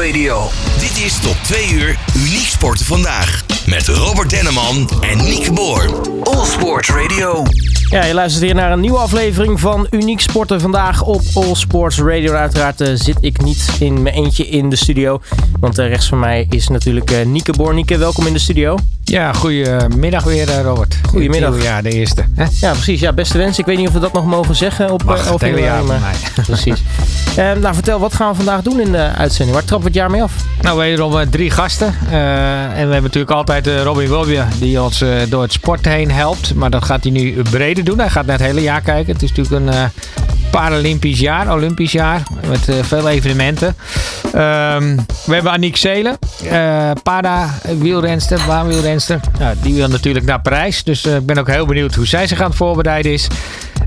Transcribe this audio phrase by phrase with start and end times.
[0.00, 0.50] Radio.
[0.78, 3.42] Dit is tot twee uur Uniek Sporten Vandaag.
[3.66, 6.00] Met Robert Denneman en Nieke Boer.
[6.22, 7.42] All Sports Radio.
[7.90, 11.98] Ja, je luistert hier naar een nieuwe aflevering van Uniek Sporten vandaag op All Sports
[11.98, 12.32] Radio.
[12.32, 15.20] Uiteraard eh, zit ik niet in mijn eentje in de studio.
[15.60, 17.74] Want uh, rechts van mij is natuurlijk uh, Nieke Boor.
[17.74, 18.78] Nieke, welkom in de studio.
[19.04, 20.98] Ja, goedemiddag weer Robert.
[21.08, 21.62] Goedemiddag.
[21.62, 22.24] Ja, de eerste.
[22.34, 22.44] Hè?
[22.60, 23.00] Ja, precies.
[23.00, 23.60] Ja, beste wensen.
[23.60, 26.00] Ik weet niet of we dat nog mogen zeggen op Mag, het jaar maar...
[26.46, 26.82] Precies.
[27.36, 29.56] nou, vertel, wat gaan we vandaag doen in de uitzending?
[29.56, 30.32] Waar trappen we het jaar mee af?
[30.60, 31.94] Nou, wederom drie gasten.
[32.10, 36.54] en we hebben natuurlijk altijd Robin Wilbia die ons door het sport heen helpt.
[36.54, 37.98] Maar dat gaat hij nu breder doen.
[37.98, 39.12] Hij gaat naar het hele jaar kijken.
[39.12, 39.84] Het is natuurlijk een uh,
[40.50, 42.22] Paralympisch jaar, Olympisch jaar.
[42.48, 43.68] Met uh, veel evenementen.
[44.24, 46.18] Um, we hebben Aniek Zelen.
[46.44, 49.20] Uh, para wielrenster, baanwielrenster.
[49.38, 50.84] Nou, die wil natuurlijk naar Parijs.
[50.84, 53.28] Dus ik ben ook heel benieuwd hoe zij zich aan het voorbereiden is.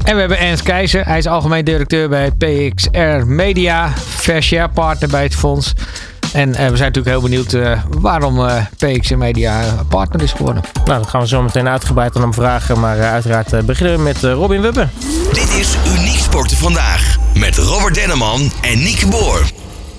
[0.04, 1.06] En we hebben Ernst Keizer.
[1.06, 3.90] Hij is algemeen directeur bij PXR Media.
[3.98, 5.74] Fair share partner bij het fonds.
[6.34, 10.64] En uh, we zijn natuurlijk heel benieuwd uh, waarom uh, PXC Media partner is geworden.
[10.86, 12.80] Nou, dat gaan we zo meteen uitgebreid aan hem vragen.
[12.80, 14.88] Maar uiteraard beginnen we met Robin Wubbe.
[15.32, 17.18] Dit is Uniek Sporten Vandaag.
[17.34, 19.52] Met Robert Denneman en Nieke Boer.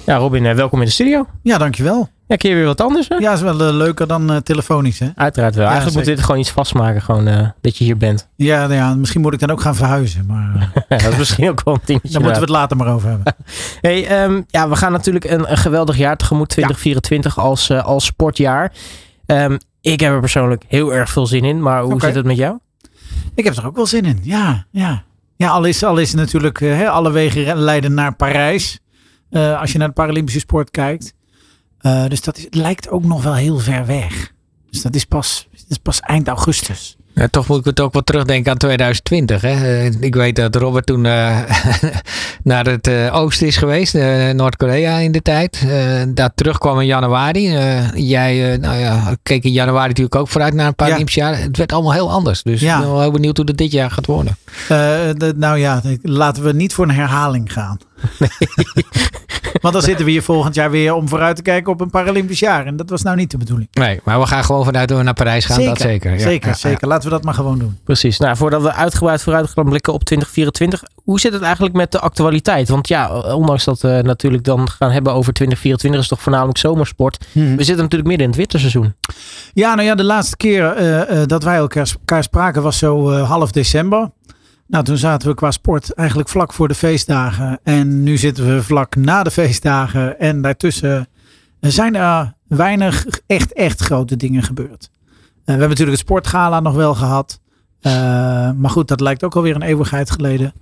[0.05, 1.27] Ja, Robin, welkom in de studio.
[1.43, 2.09] Ja, dankjewel.
[2.27, 3.15] Ja, keer weer wat anders, hè?
[3.15, 5.09] Ja, is wel leuker dan uh, telefonisch, hè?
[5.15, 5.65] Uiteraard wel.
[5.65, 8.29] Ja, Eigenlijk moet dit gewoon iets vastmaken, gewoon uh, dat je hier bent.
[8.37, 10.73] Ja, nou ja, misschien moet ik dan ook gaan verhuizen, maar...
[10.89, 12.11] dat is misschien ook wel een dingetje.
[12.11, 13.35] Daar moeten we het later maar over hebben.
[13.81, 17.43] hey, um, ja, we gaan natuurlijk een, een geweldig jaar tegemoet, 2024 ja.
[17.43, 18.73] als, als sportjaar.
[19.27, 22.09] Um, ik heb er persoonlijk heel erg veel zin in, maar hoe okay.
[22.09, 22.59] zit het met jou?
[23.35, 24.67] Ik heb er ook wel zin in, ja.
[24.71, 25.03] Ja,
[25.37, 28.81] ja al, is, al is natuurlijk, alle wegen leiden naar Parijs.
[29.31, 31.15] als je naar de Paralympische sport kijkt.
[31.87, 34.33] Uh, dus dat is, lijkt ook nog wel heel ver weg.
[34.71, 36.97] Dus dat is pas, dat is pas eind augustus.
[37.15, 39.43] Ja, toch moet ik het ook wel terugdenken aan 2020.
[39.43, 39.85] Hè?
[40.01, 41.41] Ik weet dat Robert toen uh,
[42.43, 45.67] naar het uh, oosten is geweest, uh, Noord-Korea in de tijd.
[46.09, 47.43] daar terugkwam in januari.
[47.95, 51.05] jij nou ja, keek in januari natuurlijk ook vooruit naar een paar ja.
[51.05, 51.39] jaar.
[51.39, 52.43] Het werd allemaal heel anders.
[52.43, 52.75] Dus ja.
[52.75, 54.37] ik ben wel heel benieuwd hoe het dit jaar gaat worden.
[54.69, 57.79] De, nou ja, laten we niet voor een herhaling gaan.
[58.19, 58.29] Nee.
[59.61, 62.39] Want dan zitten we hier volgend jaar weer om vooruit te kijken op een Paralympisch
[62.39, 62.67] jaar.
[62.67, 63.69] En dat was nou niet de bedoeling.
[63.73, 65.57] Nee, maar we gaan gewoon vanuit dat we naar Parijs gaan.
[65.57, 66.13] Zeker, dat zeker.
[66.13, 66.89] Ja, zeker, ja, zeker.
[66.89, 67.79] Laten we dat maar gewoon doen.
[67.85, 68.19] Precies.
[68.19, 70.83] Nou, voordat we uitgebreid vooruit gaan blikken op 2024.
[70.95, 72.69] Hoe zit het eigenlijk met de actualiteit?
[72.69, 76.59] Want ja, ondanks dat we natuurlijk dan gaan hebben over 2024 is het toch voornamelijk
[76.59, 77.27] zomersport.
[77.33, 77.57] Hmm.
[77.57, 78.95] We zitten natuurlijk midden in het winterseizoen.
[79.53, 83.11] Ja, nou ja, de laatste keer uh, uh, dat wij elkaar, elkaar spraken was zo
[83.11, 84.11] uh, half december.
[84.67, 87.61] Nou, toen zaten we qua sport eigenlijk vlak voor de feestdagen.
[87.63, 90.19] En nu zitten we vlak na de feestdagen.
[90.19, 91.09] En daartussen
[91.61, 94.91] zijn er weinig echt, echt grote dingen gebeurd.
[94.93, 95.01] Uh,
[95.45, 97.41] we hebben natuurlijk het sportgala nog wel gehad.
[97.81, 97.93] Uh,
[98.53, 100.53] maar goed, dat lijkt ook alweer een eeuwigheid geleden.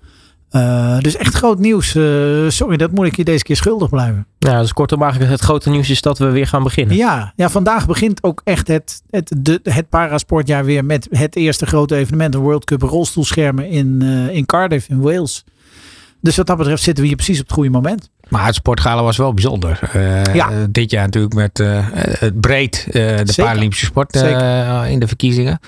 [0.52, 1.94] Uh, dus echt groot nieuws.
[1.94, 4.26] Uh, sorry, dat moet ik je deze keer schuldig blijven.
[4.38, 6.96] Ja, dus kortom eigenlijk het grote nieuws is dat we weer gaan beginnen.
[6.96, 11.66] Ja, ja vandaag begint ook echt het, het, de, het parasportjaar weer met het eerste
[11.66, 12.32] grote evenement.
[12.32, 15.44] De World Cup rolstoelschermen in, uh, in Cardiff in Wales.
[16.20, 18.10] Dus wat dat betreft zitten we hier precies op het goede moment.
[18.28, 19.90] Maar het sportgala was wel bijzonder.
[20.34, 20.50] ja.
[20.70, 21.58] Dit jaar natuurlijk met
[22.18, 24.14] het breed de Paralympische sport
[24.88, 25.60] in de verkiezingen.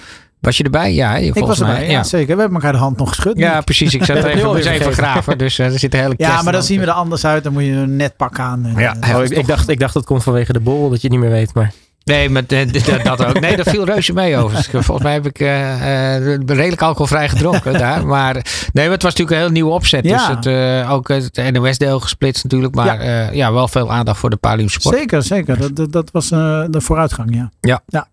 [0.44, 0.94] Was je erbij?
[0.94, 1.74] Ja, ik was erbij.
[1.74, 1.90] Mij, ja.
[1.90, 2.02] ja.
[2.02, 2.34] zeker.
[2.34, 3.38] We hebben elkaar de hand nog geschud.
[3.38, 3.94] Ja, precies.
[3.94, 5.38] Ik zat er even, even, even graven.
[5.38, 7.44] Dus uh, er zit een hele Ja, maar dan zien we er anders uit.
[7.44, 8.66] Dan moet je een net pak aan.
[8.66, 11.08] En, ja, oh, ik, ik, dacht, ik dacht dat komt vanwege de borrel dat je
[11.08, 11.54] het niet meer weet.
[11.54, 11.72] Maar...
[12.04, 13.40] Nee, maar dat ook.
[13.40, 14.64] Nee, dat viel reuze mee over.
[14.70, 18.06] Volgens mij heb ik uh, uh, redelijk alcoholvrij gedronken daar.
[18.06, 18.34] Maar
[18.72, 20.04] nee, het was natuurlijk een heel nieuwe opzet.
[20.04, 20.16] Ja.
[20.16, 22.74] Dus het, uh, ook het NOS-deel gesplitst natuurlijk.
[22.74, 23.30] Maar ja.
[23.30, 23.52] ja.
[23.52, 24.96] wel veel aandacht voor de Paralympische sport.
[24.96, 25.58] Zeker, zeker.
[25.58, 27.50] Dat, dat, dat was de vooruitgang, ja.
[27.60, 27.80] Ja.
[27.86, 28.08] ja.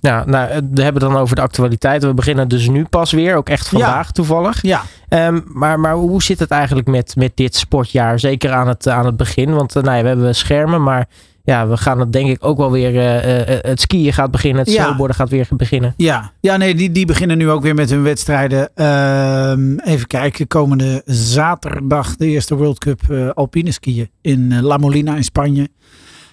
[0.00, 2.04] Ja, nou, we hebben het dan over de actualiteit.
[2.04, 4.12] We beginnen dus nu pas weer, ook echt vandaag ja.
[4.12, 4.62] toevallig.
[4.62, 4.82] Ja.
[5.08, 8.18] Um, maar, maar hoe zit het eigenlijk met, met dit sportjaar?
[8.18, 9.54] Zeker aan het, aan het begin.
[9.54, 11.08] Want uh, nou ja, we hebben schermen, maar
[11.44, 12.94] ja, we gaan het denk ik ook wel weer.
[12.94, 14.84] Uh, uh, het skiën gaat beginnen, het ja.
[14.84, 15.94] snowboarden gaat weer beginnen.
[15.96, 18.70] Ja, ja nee, die, die beginnen nu ook weer met hun wedstrijden.
[18.74, 25.24] Ehm, even kijken, komende zaterdag de eerste World Cup alpine skiën in La Molina in
[25.24, 25.68] Spanje.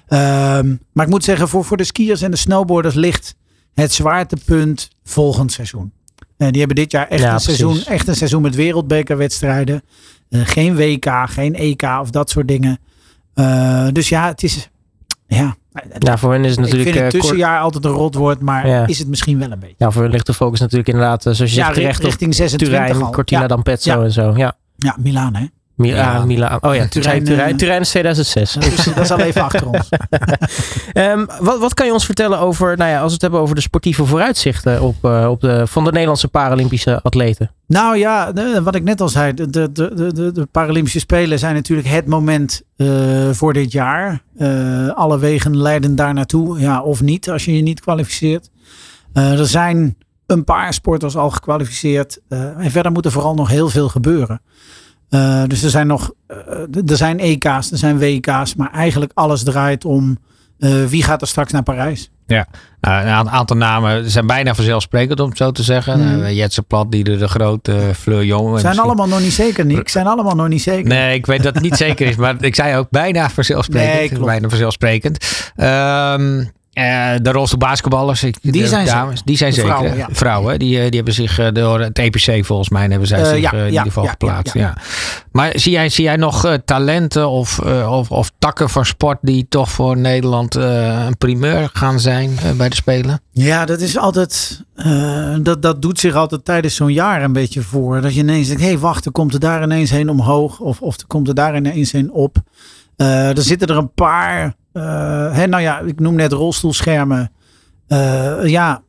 [0.10, 3.36] Um, maar ik moet zeggen, voor, voor de skiers en de snowboarders ligt
[3.75, 5.92] het zwaartepunt volgend seizoen.
[6.38, 7.57] En die hebben dit jaar echt, Ja, een, precies.
[7.57, 9.81] seizoen, echt een seizoen met wereldbekerwedstrijden.
[10.30, 12.80] Eh, geen WK, geen EK of dat soort dingen.
[13.33, 14.69] Eh, dus ja, het is...
[15.27, 15.56] Ja,
[16.00, 16.89] Ja, voor hen is het ik natuurlijk.
[16.95, 18.88] vind het eh, kort- tussenjaar altijd een rotwoord, maar Ja.
[18.88, 19.75] is het misschien wel een beetje.
[19.78, 22.36] ja, voor hen ligt de focus natuurlijk inderdaad, zoals je Ja, zegt, terecht op richting
[22.36, 23.12] 26 Turijn.
[23.12, 23.48] Cortina Ja.
[23.48, 24.33] d'Ampezzo en zo.
[24.38, 24.56] Ja.
[24.78, 25.45] Ja, Milaan hè.
[25.75, 26.25] Milaan, Ja.
[26.25, 26.57] Milaan.
[26.62, 28.54] Oh ja, Turijn, Turijn, Turijn, eh, is 2006.
[28.75, 29.89] Dus dat is al even achter ons.
[30.94, 33.56] Ehm, wat, wat kan je ons vertellen over, nou ja, als we het hebben over
[33.56, 37.51] de sportieve vooruitzichten op, eh, op de, van de Nederlandse Paralympische atleten?
[37.68, 41.56] Nou ja, wat ik net al zei, de, de, de, de, de Paralympische Spelen zijn
[41.56, 42.88] natuurlijk het moment eh,
[43.31, 44.24] voor dit jaar.
[44.95, 48.50] Alle wegen leiden daar naartoe, ja, of niet, als je je niet kwalificeert.
[49.13, 52.19] Er zijn een paar sporters al gekwalificeerd.
[52.30, 54.42] en verder moet er vooral nog heel veel gebeuren.
[55.16, 56.38] Eh, dus er zijn nog, eh,
[56.90, 60.18] er zijn EK's, er zijn WK's, maar eigenlijk alles draait om
[60.60, 62.10] eh, wie gaat er straks naar Parijs.
[62.28, 62.46] Nou,
[63.06, 66.02] een aantal namen zijn bijna vanzelfsprekend, om het zo te zeggen.
[66.20, 68.44] Uh, Jetse Plat, Dieder de Groot, uh, Fleur Jong.
[68.44, 69.90] Zijn misschien- allemaal nog niet zeker, Nick.
[69.90, 70.88] Zijn allemaal nog niet zeker.
[70.88, 73.94] Nee, ik weet dat het niet zeker is, maar ik zei ook bijna vanzelfsprekend.
[74.00, 74.26] Nee, klopt.
[74.26, 75.26] bijna vanzelfsprekend.
[75.56, 76.44] Ehm,
[76.75, 79.69] eh, de rolstoelbasketballers, Die de zijn dames, die zijn zeker.
[79.69, 79.98] vrouwen, hè?
[79.98, 80.07] ja.
[80.12, 83.39] Vrouwen, die, eh, die hebben zich eh, door het EPC volgens mij hebben zij zich
[83.39, 84.54] ja, in ja, ieder geval ja, geplaatst.
[84.54, 84.77] ja.
[85.31, 89.72] Maar zie jij, zie jij nog talenten of, of, of takken van sport die toch
[89.72, 93.21] voor Nederland een primeur gaan zijn bij de Spelen?
[93.31, 94.63] Ja, dat is altijd.
[95.42, 98.01] dat, dat doet zich altijd tijdens zo'n jaar een beetje voor.
[98.01, 100.60] Dat je ineens denkt: hé, hey, wacht, er komt er daar ineens heen omhoog.
[100.60, 102.38] Of, of er komt er daar ineens heen op.
[102.95, 104.56] Er zitten er een paar.
[104.75, 107.31] Eh, nou ja, ik noem net rolstoelschermen.
[107.88, 108.83] Eh, ja,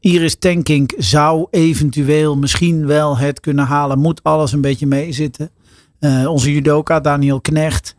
[0.00, 3.98] Iris Tankink zou eventueel misschien wel het kunnen halen.
[3.98, 5.50] Moet alles een beetje meezitten.
[5.98, 7.96] Eh, onze judoka Daniel Knecht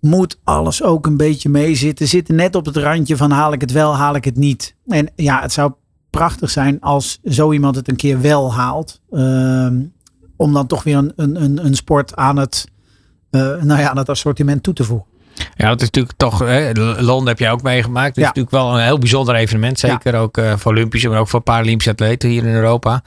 [0.00, 2.08] moet alles ook een beetje meezitten.
[2.08, 4.74] Zitten net op het randje van haal ik het wel, haal ik het niet.
[4.86, 5.72] En ja, het zou
[6.10, 9.00] prachtig zijn als zo iemand het een keer wel haalt.
[9.10, 9.80] Ehm,
[10.36, 12.68] om dan toch weer een, een, een, sport aan het,
[13.30, 15.14] nou ja, aan het assortiment toe te voegen.
[15.56, 16.38] Ja, dat is natuurlijk toch.
[16.38, 18.06] Hè, Londen heb jij ook meegemaakt.
[18.08, 19.78] Het is natuurlijk wel een heel bijzonder evenement.
[19.78, 23.02] Zeker ook eh, voor Olympische, maar ook voor Paralympische atleten hier in Europa.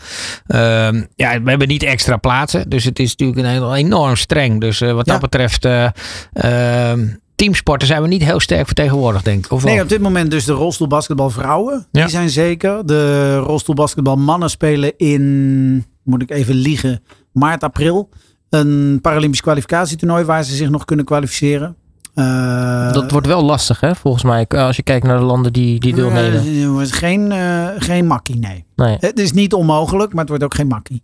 [0.47, 2.69] Ehm, ja, we hebben niet extra plaatsen.
[2.69, 4.61] Dus het is natuurlijk een heel, enorm streng.
[4.61, 5.11] Dus eh, wat Ja.
[5.11, 5.65] dat betreft.
[5.65, 5.87] eh,
[6.33, 9.51] ehm, Teamsporten zijn we niet heel sterk vertegenwoordigd, denk ik.
[9.51, 9.63] Of?
[9.63, 11.87] Nee, op dit moment dus de rolstoelbasketbal vrouwen.
[11.91, 12.01] Ja.
[12.01, 12.85] Die zijn zeker.
[12.85, 18.09] De rolstoelbasketbal mannen spelen in, moet ik even liegen, maart, april.
[18.49, 21.75] Een Paralympisch kwalificatietoernooi waar ze zich nog kunnen kwalificeren.
[22.19, 24.48] Eh, dat wordt wel lastig, hè, volgens mij.
[24.48, 26.39] Als je kijkt naar de landen die, die deelnemen.
[26.39, 28.66] Eh, het wordt geen, eh, geen makkie, nee.
[28.75, 28.98] Nee.
[29.00, 31.04] Het is niet onmogelijk, maar het wordt ook geen makkie.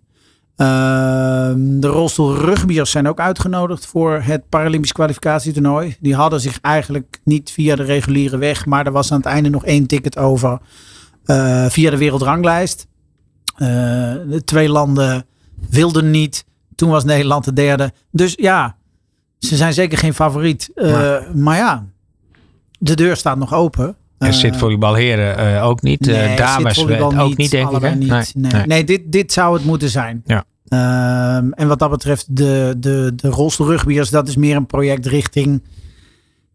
[0.56, 5.96] Ehm, de rolstoelrugbiers zijn ook uitgenodigd voor het Paralympisch kwalificatietoernooi.
[6.00, 9.50] Die hadden zich eigenlijk niet via de reguliere weg, maar er was aan het einde
[9.50, 10.60] nog één ticket over
[11.26, 12.88] eh, via de wereldranglijst.
[13.56, 13.68] Eh,
[14.28, 15.26] de twee landen
[15.70, 16.46] wilden niet.
[16.76, 17.92] Toen was Nederland de derde.
[18.12, 18.76] Dus ja,
[19.40, 20.70] ze zijn zeker geen favoriet.
[20.76, 21.86] Eh, Maar- maar ja,
[22.80, 23.96] de deur staat nog open.
[24.18, 26.00] En Eh, zit volleybal-heren eh, ook niet.
[26.00, 27.82] Nee, dames zitvolleybal eh, ook niet, denk ik.
[27.82, 27.96] Hè?
[27.96, 28.10] Niet.
[28.10, 28.66] Nee, Nee, nee.
[28.66, 28.84] nee.
[28.84, 30.22] dit, dit zou het moeten zijn.
[30.26, 30.44] Ja.
[30.68, 35.64] Ehm, en wat dat betreft, de, de, de rolstoelrugbiers, dat is meer een project richting,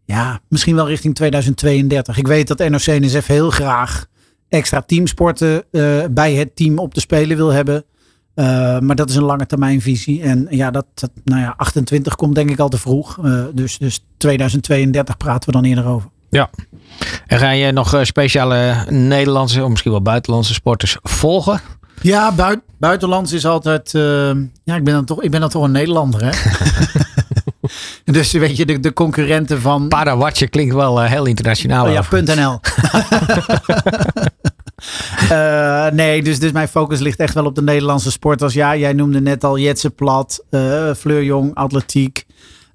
[0.05, 2.17] ja, misschien wel richting 2032.
[2.17, 4.05] Ik weet dat NOC-NSF heel graag
[4.49, 5.63] extra teamsporten
[6.11, 7.83] bij het team op de Spelen wil hebben.
[8.41, 10.21] Eh, maar dat is een lange termijn visie.
[10.21, 13.17] En ja, dat, dat, nou ja, 28 komt denk ik al te vroeg.
[13.23, 16.09] Eh, dus, dus 2032 praten we dan eerder over.
[17.27, 21.61] En ga je nog eh, speciale Nederlandse, of misschien wel buitenlandse sporters volgen?
[22.01, 23.91] Ja, buit, buitenlands is altijd.
[24.63, 26.31] ja, ik ben dan toch, ik ben dan toch een Nederlander, hè?
[28.13, 29.87] dus weet je, de, de concurrenten van.
[29.87, 31.85] Parawatje klinkt wel heel internationaal.
[31.85, 32.03] Oh ja.
[32.35, 32.59] .nl.
[35.29, 38.53] Eh, nee, dus, dus mijn focus ligt echt wel op de Nederlandse sporters.
[38.53, 42.25] Ja, jij noemde net al Jetse Plat, eh Fleur Jong, atletiek.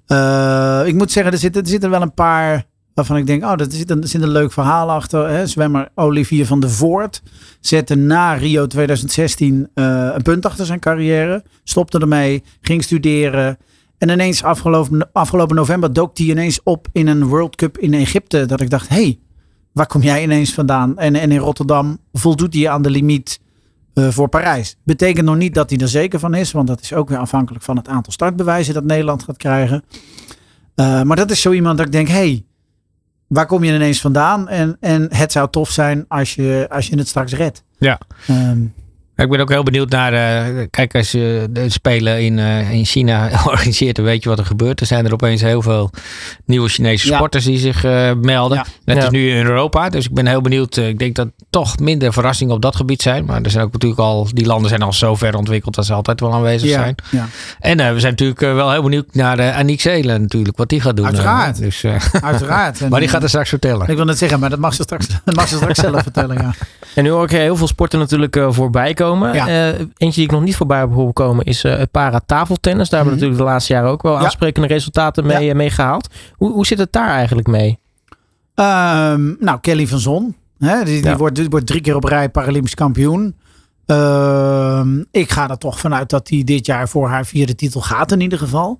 [0.07, 3.65] Eh, ik moet zeggen, er zitten, er wel een paar waarvan ik denk, oh, er
[3.69, 5.29] zit een, er zit een leuk verhaal achter.
[5.29, 5.47] Hè?
[5.47, 7.21] Zwemmer Olivier van der Voort
[7.59, 11.43] zette na Rio 2016 eh, een punt achter zijn carrière.
[11.63, 13.57] Stopte ermee, ging studeren.
[13.97, 18.45] En ineens afgelopen, afgelopen november dook hij ineens op in een World Cup in Egypte.
[18.45, 19.19] Dat ik dacht, hey,
[19.77, 20.97] waar kom jij ineens vandaan?
[20.97, 23.39] En, en in Rotterdam voldoet hij aan de limiet
[23.93, 24.77] eh, voor Parijs.
[24.83, 26.51] Betekent nog niet dat hij er zeker van is.
[26.51, 29.83] Want dat is ook weer afhankelijk van het aantal startbewijzen dat Nederland gaat krijgen.
[30.75, 32.45] Eh, maar dat is zo iemand dat ik denk, hé, hey,
[33.27, 34.47] waar kom je ineens vandaan?
[34.47, 37.63] En, en het zou tof zijn als je, als je het straks redt.
[37.77, 37.99] Ja.
[38.27, 38.59] Ehm,
[39.17, 40.13] Ik ben ook heel benieuwd naar.
[40.13, 44.39] eh, kijk, als je de Spelen in, eh, in China organiseert, dan weet je wat
[44.39, 44.79] er gebeurt.
[44.79, 45.89] Er zijn er opeens heel veel
[46.45, 47.15] nieuwe Chinese Ja.
[47.15, 48.57] sporters die zich eh, melden.
[48.57, 48.65] Ja.
[48.85, 49.03] Net Ja.
[49.03, 50.77] is nu in Europa, dus ik ben heel benieuwd.
[50.77, 53.25] Ik denk dat toch minder verrassingen op dat gebied zijn.
[53.25, 55.93] Maar er zijn ook natuurlijk al, die landen zijn al zo ver ontwikkeld dat ze
[55.93, 56.95] altijd wel aanwezig ja, zijn.
[57.11, 57.27] ja,
[57.59, 60.81] En eh, we zijn natuurlijk wel heel benieuwd naar uh, Aniek Zelen natuurlijk, wat die
[60.81, 61.05] gaat doen.
[61.05, 61.57] Uiteraard.
[61.57, 62.81] dus, eh, uiteraard.
[62.81, 63.87] En, maar die gaat er straks vertellen.
[63.87, 66.37] Ik wil net zeggen, maar dat mag ze straks, dat mag ze straks zelf vertellen.
[66.37, 66.53] Ja.
[66.95, 69.05] En nu hoor ik heel veel sporten natuurlijk eh, voorbij komen.
[69.07, 69.33] Komen.
[69.33, 69.47] Ja.
[69.47, 72.89] Eh, eentje die ik nog niet voorbij heb horen komen is eh, het para tafeltennis.
[72.89, 73.29] Daar hebben we Mhm.
[73.29, 74.19] natuurlijk de laatste jaren ook wel Ja.
[74.23, 75.49] aansprekende resultaten mee, Ja.
[75.49, 76.07] eh, mee gehaald.
[76.33, 77.79] Hoe, hoe zit het daar eigenlijk mee?
[78.55, 80.35] Ehm, nou, Kelly van Zon.
[80.59, 83.35] Hè, die wordt, die wordt drie keer op rij Paralympisch kampioen.
[83.85, 88.11] Ehm, ik ga er toch vanuit dat hij dit jaar voor haar vierde titel gaat
[88.11, 88.79] in ieder geval.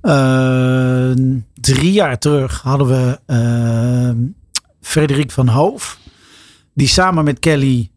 [0.00, 3.18] Ehm, drie jaar terug hadden we
[4.80, 5.98] Frederik van Hoof.
[6.74, 7.90] Die samen met Kelly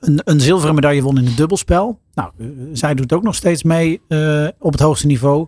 [0.00, 1.98] een, een zilveren medaille won in het dubbelspel.
[2.14, 5.46] Nou, eh, zij doet ook nog steeds mee eh, op het hoogste niveau.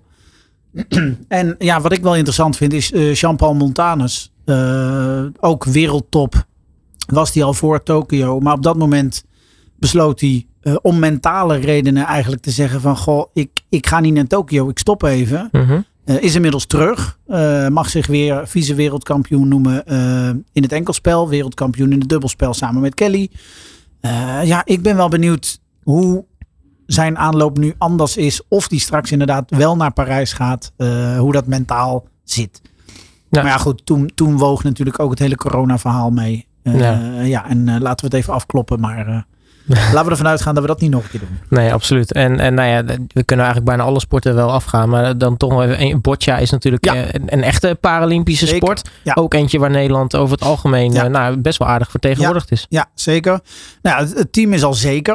[1.29, 4.31] en ja, wat ik wel interessant vind is eh, Jean-Paul Montanus.
[5.41, 6.47] Ook wereldtop
[7.07, 8.41] was hij al voor Tokio.
[8.41, 9.25] Maar op dat moment
[9.77, 10.47] besloot hij
[10.83, 12.97] om mentale redenen eigenlijk te zeggen van...
[12.97, 15.49] Goh, ik, ik ga niet naar Tokio, ik stop even.
[15.53, 15.81] Mhm.
[16.05, 17.19] Is inmiddels terug.
[17.69, 19.85] Mag zich weer vice-wereldkampioen noemen
[20.53, 21.29] in het enkelspel.
[21.29, 23.31] Wereldkampioen in het dubbelspel samen met Kelly.
[24.01, 26.25] Eh, ja, ik ben wel benieuwd hoe
[26.87, 28.43] zijn aanloop nu anders is.
[28.49, 30.73] Of die straks inderdaad wel naar Parijs gaat.
[30.77, 32.63] eh, hoe dat mentaal zit.
[33.31, 33.43] Ja.
[33.43, 36.47] Maar ja, goed, toen, toen woog natuurlijk ook het hele corona-verhaal mee.
[36.63, 37.21] Eh, Ja.
[37.21, 37.49] ja.
[37.49, 38.81] en laten we het even afkloppen.
[38.81, 39.27] Maar
[39.93, 41.39] laten we ervan uitgaan dat we dat niet nog een keer doen.
[41.49, 42.13] Nee, absoluut.
[42.13, 44.89] En, en nou ja, we kunnen eigenlijk bijna alle sporten wel afgaan.
[44.89, 45.81] Maar dan toch nog even.
[45.83, 46.95] een- Boccia is natuurlijk Ja.
[46.95, 48.63] eh, een, een echte Paralympische Zeker.
[48.63, 48.91] sport.
[49.03, 49.13] Ja.
[49.15, 51.05] Ook eentje waar Nederland over het algemeen Ja.
[51.05, 52.67] eh, nou, best wel aardig vertegenwoordigd is.
[52.69, 53.41] Ja, zeker.
[53.83, 55.15] Nou, ja, het, team is al zeker.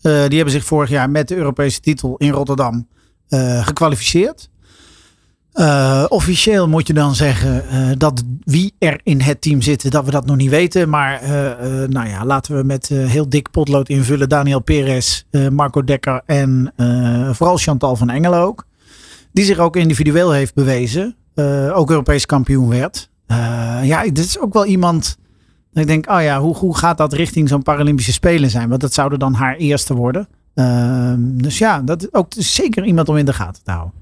[0.00, 2.86] Eh, die hebben zich vorig jaar met de Europese titel in Rotterdam
[3.60, 4.48] gekwalificeerd.
[5.52, 10.04] Eh, officieel moet je dan zeggen eh, dat wie er in het team zitten, dat
[10.04, 10.88] we dat nog niet weten.
[10.88, 14.28] Maar eh, nou ja, laten we met heel dik potlood invullen.
[14.28, 16.72] Daniel Perez, Marco Dekker en
[17.32, 18.66] vooral Chantal van Engelen ook.
[19.32, 21.16] Die zich ook individueel heeft bewezen.
[21.72, 23.10] ook Europees kampioen werd.
[23.82, 25.16] Ja, dit is ook wel iemand
[25.72, 28.68] ik denk, oh ja, hoe, hoe gaat dat richting zo'n Paralympische Spelen zijn?
[28.68, 30.28] Want dat zouden dan haar eerste worden.
[30.54, 33.92] Ehm, dus ja, dat is ook zeker iemand om in de gaten te houden.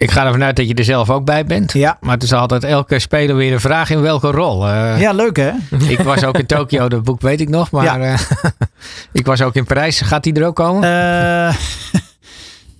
[0.00, 1.72] Ik ga ervan uit dat je er zelf ook bij bent.
[1.72, 4.68] Ja, Maar het is altijd elke speler weer een vraag in welke rol.
[4.68, 5.50] Eh, ja leuk hè?
[5.94, 7.70] Ik was ook in Tokio, dat boek weet ik nog.
[7.70, 7.98] Maar Ja.
[7.98, 8.20] eh,
[9.12, 10.00] ik was ook in Parijs.
[10.00, 10.88] Gaat die er ook komen?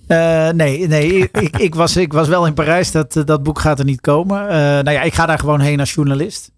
[0.07, 2.91] Eh, nee, nee ik, ik, ik was, ik was wel in Parijs.
[2.91, 4.47] Dat, dat boek gaat er niet komen.
[4.83, 6.51] Nou ja, ik ga daar gewoon heen als journalist.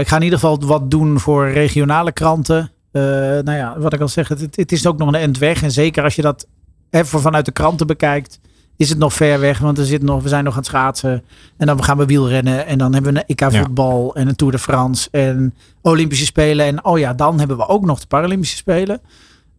[0.00, 2.70] Ik ga in ieder geval wat doen voor regionale kranten.
[2.92, 5.62] Nou ja, wat ik al zeg, het, het is ook nog een end weg.
[5.62, 6.46] En zeker als je dat
[6.90, 8.40] even vanuit de kranten bekijkt,
[8.76, 9.58] is het nog ver weg.
[9.58, 11.22] Want er zit nog, we zijn nog aan het schaatsen.
[11.56, 12.66] En dan gaan we wielrennen.
[12.66, 16.66] En dan hebben we een EK voetbal en een Tour de France en Olympische Spelen.
[16.66, 19.00] En oh ja, dan hebben we ook nog de Paralympische Spelen.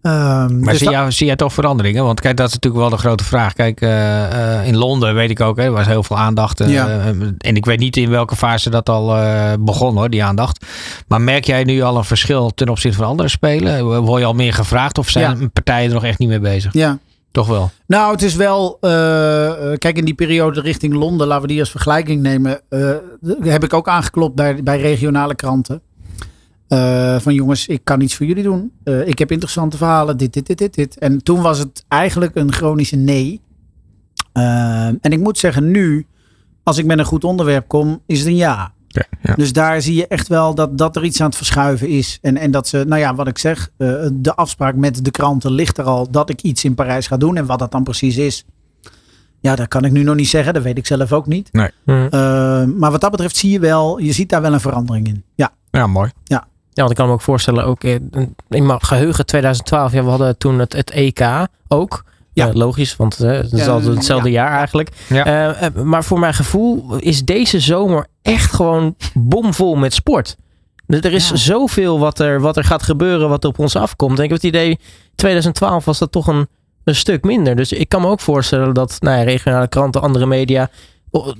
[0.01, 2.03] Ehm, Maar dus zie, jij, zie jij toch veranderingen?
[2.03, 3.53] Want kijk, dat is natuurlijk wel de grote vraag.
[3.53, 6.59] Kijk, eh, eh, in Londen weet ik ook, hè, er was heel veel aandacht.
[6.59, 6.87] eh, Ja.
[7.37, 9.05] en ik weet niet in welke fase dat al
[9.59, 10.65] begon hoor, die aandacht.
[11.07, 14.01] Maar merk jij nu al een verschil ten opzichte van andere spelen?
[14.01, 16.73] Word je al meer gevraagd of zijn partijen er nog echt niet mee bezig?
[16.73, 16.97] ja.
[17.33, 17.71] Toch wel?
[17.87, 18.77] Nou, het is wel.
[18.81, 22.61] eh, eh, kijk, in die periode richting Londen, laten we die als vergelijking nemen.
[22.69, 22.95] eh,
[23.39, 25.81] heb ik ook aangeklopt bij, bij regionale kranten.
[27.19, 28.71] Van jongens, ik kan iets voor jullie doen.
[29.05, 30.17] Ik heb interessante verhalen.
[30.17, 30.97] Dit, dit, dit, dit, dit.
[30.97, 33.41] En toen was het eigenlijk een chronische nee.
[34.33, 36.07] En ik moet zeggen, nu,
[36.63, 38.73] als ik met een goed onderwerp kom, is het een ja.
[38.93, 39.33] Ja, ja.
[39.35, 42.17] Dus daar zie je echt wel dat, dat er iets aan het verschuiven is.
[42.21, 45.51] En, en dat ze, nou ja, wat ik zeg, eh, de afspraak met de kranten
[45.51, 47.37] ligt er al dat ik iets in Parijs ga doen.
[47.37, 48.45] En wat dat dan precies is,
[49.39, 50.53] ja, dat kan ik nu nog niet zeggen.
[50.53, 51.49] Dat weet ik zelf ook niet.
[51.51, 51.71] Mhm.
[51.85, 52.09] Eh,
[52.65, 55.23] maar wat dat betreft zie je wel, je ziet daar wel een verandering in.
[55.35, 56.11] Ja, Ja, mooi.
[56.23, 60.09] Ja, want ik kan me ook voorstellen, ook in, in mijn geheugen 2012, ja, we
[60.09, 62.03] hadden toen het, het EK ook.
[62.33, 62.47] Ja.
[62.47, 64.89] Eh, logisch, want eh, het is Ja, altijd hetzelfde jaar eigenlijk.
[65.09, 65.53] Ja.
[65.55, 70.37] Eh, maar voor mijn gevoel is deze zomer echt gewoon bomvol met sport.
[70.87, 71.35] Dus Er is Ja.
[71.35, 74.17] zoveel wat er, wat er gaat gebeuren, wat op ons afkomt.
[74.17, 74.79] En ik heb het idee,
[75.15, 76.47] 2012 was dat toch een,
[76.83, 77.55] een stuk minder.
[77.55, 80.69] Dus ik kan me ook voorstellen dat nou ja, regionale kranten, andere media,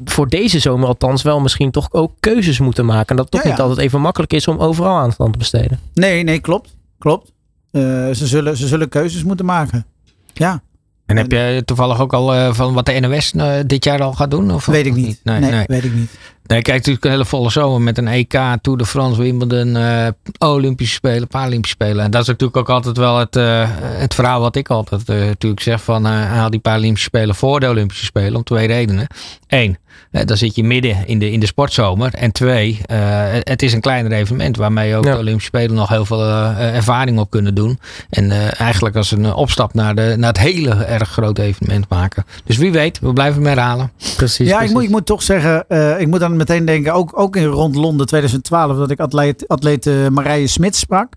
[0.05, 3.07] voor deze zomer althans wel misschien toch ook keuzes moeten maken.
[3.09, 3.53] En dat het toch Ja, ja.
[3.55, 5.79] niet altijd even makkelijk is om overal aandacht aan te besteden.
[5.93, 6.75] nee, nee, klopt.
[6.99, 7.31] Klopt.
[7.71, 7.81] Eh,
[8.11, 9.85] ze, zullen, ze zullen keuzes moeten maken.
[10.33, 10.61] Ja,
[11.05, 14.13] En heb je toevallig ook al eh, van wat de NOS eh, dit jaar al
[14.13, 14.51] gaat doen?
[14.51, 15.19] Of weet ik niet.
[15.23, 15.63] Nee, Nee, nee.
[15.67, 16.09] weet ik niet.
[16.47, 20.07] Nee, kijk, natuurlijk een hele volle zomer met een EK, Tour de France, Wimbledon, eh,
[20.37, 22.03] Olympische Spelen, Paralympische Spelen.
[22.05, 25.15] En dat is natuurlijk ook altijd wel het, eh, het verhaal wat ik altijd eh,
[25.17, 29.07] natuurlijk zeg van eh, haal die Paralympische Spelen voor de Olympische Spelen om twee redenen.
[29.47, 29.77] Eén,
[30.25, 32.13] dan zit je midden in de, in de sportzomer.
[32.13, 32.97] En twee, eh,
[33.39, 35.11] het is een kleiner evenement waarmee ook Ja.
[35.11, 37.79] de Olympische Spelen nog heel veel eh, ervaring op kunnen doen.
[38.09, 42.25] En eh, eigenlijk als een opstap naar, de, naar het hele erg grote evenement maken.
[42.45, 43.91] Dus wie weet, we blijven hem herhalen.
[44.15, 44.47] Precies.
[44.49, 47.35] Ja, ik moet, ik moet toch zeggen, eh, ik moet dan meteen denken, ook, ook
[47.35, 51.13] in rond Londen 2012, dat ik atleet, atleet Marije Smit sprak.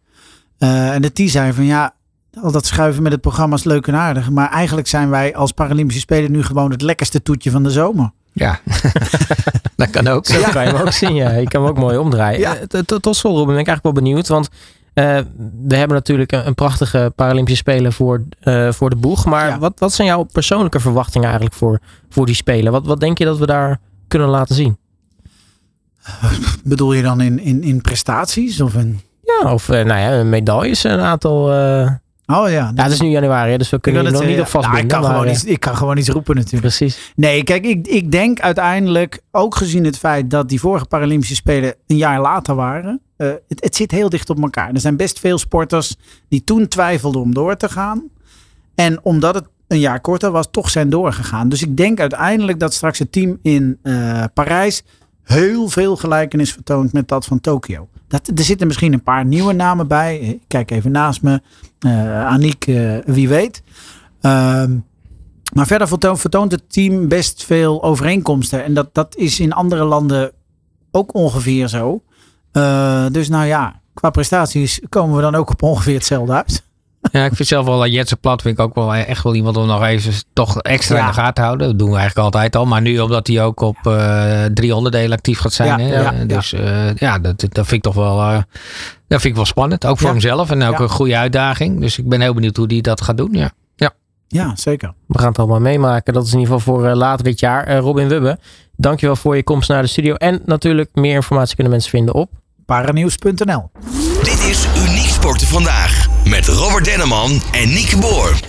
[0.58, 1.94] Eh, en de T zei van ja,
[2.42, 4.30] al dat schuiven met het programma is leuk en aardig.
[4.30, 8.10] Maar eigenlijk zijn wij als Paralympische Spelen nu gewoon het lekkerste toetje van de zomer.
[8.32, 8.60] Ja,
[9.76, 10.26] dat kan ook.
[10.26, 11.30] Zo kan je hem ook zien, ja.
[11.30, 12.40] Je kan hem ook mooi omdraaien.
[12.40, 12.56] Ja.
[12.56, 14.28] Eh, tot- slot, Robin, ben ik eigenlijk wel benieuwd.
[14.28, 14.48] Want
[14.94, 15.18] eh,
[15.66, 19.24] we hebben natuurlijk een, een prachtige Paralympische Spelen voor, eh, voor de boeg.
[19.24, 19.58] Maar Ja.
[19.58, 22.72] wat, wat zijn jouw persoonlijke verwachtingen eigenlijk voor, voor die Spelen?
[22.72, 24.76] Wat, wat denk je dat we daar kunnen laten zien?
[26.64, 28.60] Bedoel je dan in, in, in prestaties?
[28.60, 29.00] Of in...
[29.22, 31.52] Ja, of eh, nou ja, medailles, een aantal.
[31.52, 31.90] eh,
[32.26, 34.52] Oh ja, ja, het is nu januari, dus we kunnen er nog het, niet op
[34.52, 34.84] nou, vastbinden.
[34.84, 36.62] ik, kan maar, gewoon eh, iets, ik kan gewoon iets roepen natuurlijk.
[36.62, 37.12] Precies.
[37.16, 41.74] Nee, kijk, ik, ik denk uiteindelijk, ook gezien het feit dat die vorige Paralympische Spelen
[41.86, 44.72] een jaar later waren, het, het zit heel dicht op elkaar.
[44.72, 45.96] Er zijn best veel sporters
[46.28, 48.02] die toen twijfelden om door te gaan.
[48.74, 51.48] En omdat het een jaar korter was, toch zijn doorgegaan.
[51.48, 53.78] Dus ik denk uiteindelijk dat straks het team in
[54.34, 54.82] Parijs
[55.26, 57.88] heel veel gelijkenis vertoont met dat van Tokio.
[58.08, 60.18] Dat, er zitten misschien een paar nieuwe namen bij.
[60.18, 61.40] Ik kijk even naast me.
[61.78, 63.62] Eh Aniek, eh, wie weet.
[64.20, 64.76] Ehm,
[65.54, 68.64] maar verder vertoont, vertoont het team best veel overeenkomsten.
[68.64, 70.32] En dat, dat is in andere landen
[70.90, 72.02] ook ongeveer zo.
[72.52, 76.62] Eh, dus nou ja, qua prestaties komen we dan ook op ongeveer hetzelfde uit.
[77.12, 79.56] Ja, ik vind zelf wel dat Jetse Plat vind ik ook wel echt wel iemand
[79.56, 81.00] om nog even toch extra Ja.
[81.02, 81.66] in de gaten te houden.
[81.68, 82.64] Dat doen we eigenlijk altijd al.
[82.66, 85.68] Maar nu omdat hij ook op eh, drie onderdelen actief gaat zijn.
[85.68, 86.00] Ja, hè?
[86.02, 88.36] ja, Eh, dus eh, ja, dat, dat vind ik toch wel, eh,
[89.08, 89.86] dat vind ik wel spannend.
[89.86, 90.12] Ook voor Ja.
[90.12, 90.80] hemzelf en ook Ja.
[90.80, 91.80] een goede uitdaging.
[91.80, 93.28] Dus ik ben heel benieuwd hoe hij dat gaat doen.
[93.32, 93.50] Ja.
[94.28, 94.92] Ja, zeker.
[95.06, 96.12] We gaan het allemaal meemaken.
[96.14, 97.76] Dat is in ieder geval voor eh, later dit jaar.
[97.78, 98.38] Robin Wubbe,
[98.76, 100.14] dankjewel voor je komst naar de studio.
[100.14, 102.30] En natuurlijk meer informatie kunnen mensen vinden op
[102.64, 103.70] Paranieuws.nl
[104.22, 106.05] Dit is Uniek Sporten Vandaag.
[106.30, 108.40] Met Robert Denneman en Nieke Boer.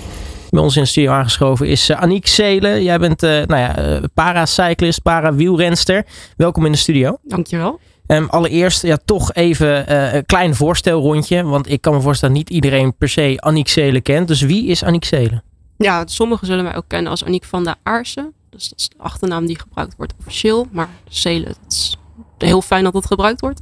[0.49, 2.83] Bij ons in de studio aangeschoven is uh, Aniek Zelen.
[2.83, 6.05] Jij bent uh, nou ja, uh, para-cyclist, para-wielrenster.
[6.37, 7.17] Welkom in de studio.
[7.23, 7.79] Dankjewel.
[8.07, 11.43] Um, allereerst ja, toch even uh, een klein voorstelrondje.
[11.43, 14.27] Want ik kan me voorstellen dat niet iedereen per se Aniek Zelen kent.
[14.27, 15.43] Dus wie is Aniek Zelen?
[15.77, 18.33] Ja, sommigen zullen mij ook kennen als Aniek van der Aarsen.
[18.49, 20.67] Dus dat is de achternaam die gebruikt wordt officieel.
[20.71, 21.97] Maar Zelen, het is
[22.37, 23.61] heel fijn dat het gebruikt wordt.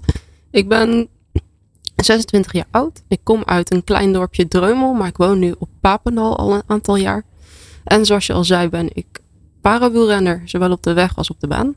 [0.52, 1.08] Ik ben
[1.96, 3.04] 26 jaar oud.
[3.08, 6.64] Ik kom uit een klein dorpje Dreumel, maar ik woon nu op Papendal al een
[6.68, 7.24] aantal jaar.
[7.84, 9.22] En zoals je al zei, ben ik
[9.62, 11.76] parawielrenner, zowel op de weg als op de baan.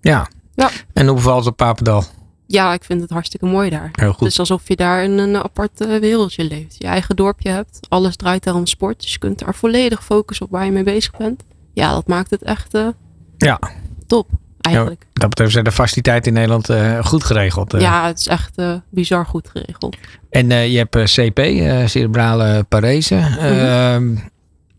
[0.00, 0.28] Ja.
[0.54, 0.70] Ja.
[0.92, 2.04] En hoe bevalt het op Papendal?
[2.46, 3.88] Ja, ik vind het hartstikke mooi daar.
[3.92, 4.20] Heel goed.
[4.20, 6.74] Het is alsof je daar in een apart uh, wereldje leeft.
[6.78, 7.78] Je eigen dorpje hebt.
[7.88, 9.00] Alles draait daar om sport.
[9.00, 11.42] Dus je kunt daar volledig focussen op waar je mee bezig bent.
[11.72, 12.88] Ja, dat maakt het echt uh,
[13.36, 13.60] ja.
[14.06, 14.28] top.
[14.62, 15.00] Eigenlijk.
[15.00, 17.74] Ja, dat betreft zijn de faciliteiten in Nederland uh, goed geregeld.
[17.78, 19.96] Ja, het is echt uh, bizar goed geregeld.
[20.30, 21.40] En je hebt CP,
[21.88, 23.14] cerebrale parese.
[23.14, 24.30] Mm -hmm.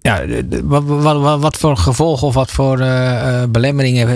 [0.01, 0.25] ja,
[0.63, 2.77] wat, wat, wat, voor gevolgen of wat voor
[3.49, 4.07] belemmeringen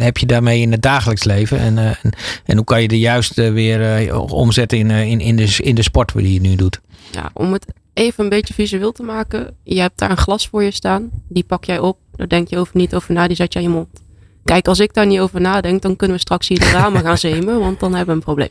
[0.00, 1.58] heb je daarmee in het dagelijks leven?
[1.58, 1.96] En, en,
[2.44, 6.12] en, hoe kan je de juist weer omzetten in, in, in, de, in de sport
[6.12, 6.80] die je nu doet?
[7.10, 9.56] Ja, om het even een beetje visueel te maken.
[9.62, 11.10] Je hebt daar een glas voor je staan.
[11.28, 11.98] Die pak jij op.
[12.16, 13.26] Daar denk je over niet over na.
[13.26, 13.88] Die zet je aan je mond.
[14.46, 17.18] Kijk, als ik daar niet over nadenk, dan kunnen we straks hier de ramen gaan
[17.18, 17.60] zemen.
[17.60, 18.48] Want dan hebben we een probleem.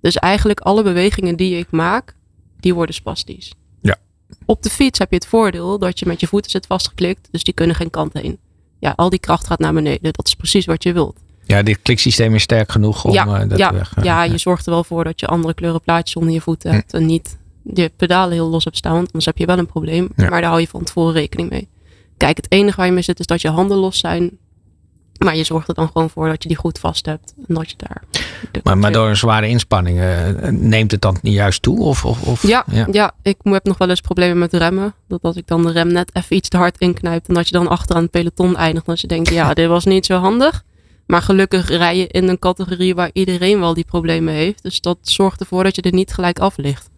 [0.00, 2.14] Dus eigenlijk alle bewegingen die ik maak,
[2.60, 3.52] die worden spastisch.
[3.80, 3.96] Ja.
[4.44, 7.28] Op de fiets heb je het voordeel dat je met je voeten zit vastgeklikt.
[7.30, 8.38] Dus die kunnen geen kant heen.
[8.78, 10.12] Ja, al die kracht gaat naar beneden.
[10.12, 11.16] Dat is precies wat je wilt.
[11.44, 13.94] Ja, dit kliksysteem is sterk genoeg om ja, uh, dat ja, te weg.
[14.02, 16.92] Ja, je zorgt er wel voor dat je andere kleuren plaatjes onder je voeten hebt.
[16.92, 16.96] Hm.
[16.96, 18.92] En niet je pedalen heel los hebt staan.
[18.92, 20.08] Want anders heb je wel een probleem.
[20.16, 20.28] Ja.
[20.28, 21.68] Maar daar hou je van tevoren rekening mee.
[22.16, 24.38] Kijk, het enige waar je mee zit is dat je handen los zijn.
[25.18, 27.34] Maar je zorgt er dan gewoon voor dat je die goed vast hebt.
[27.48, 28.02] En dat je daar.
[28.62, 31.80] Maar, maar door een zware inspanning uh, neemt het dan niet juist toe?
[31.80, 33.14] Of, of, of ja, ja, ja.
[33.22, 34.94] ik heb nog wel eens problemen met remmen.
[35.08, 37.28] Dat als ik dan de rem net even iets te hard inknijp.
[37.28, 38.86] En dat je dan achteraan het peloton eindigt.
[38.86, 40.64] Dat je denkt, ja, dit was niet zo handig.
[41.06, 44.62] Maar gelukkig rij je in een categorie waar iedereen wel die problemen heeft.
[44.62, 46.90] Dus dat zorgt ervoor dat je er niet gelijk af ligt.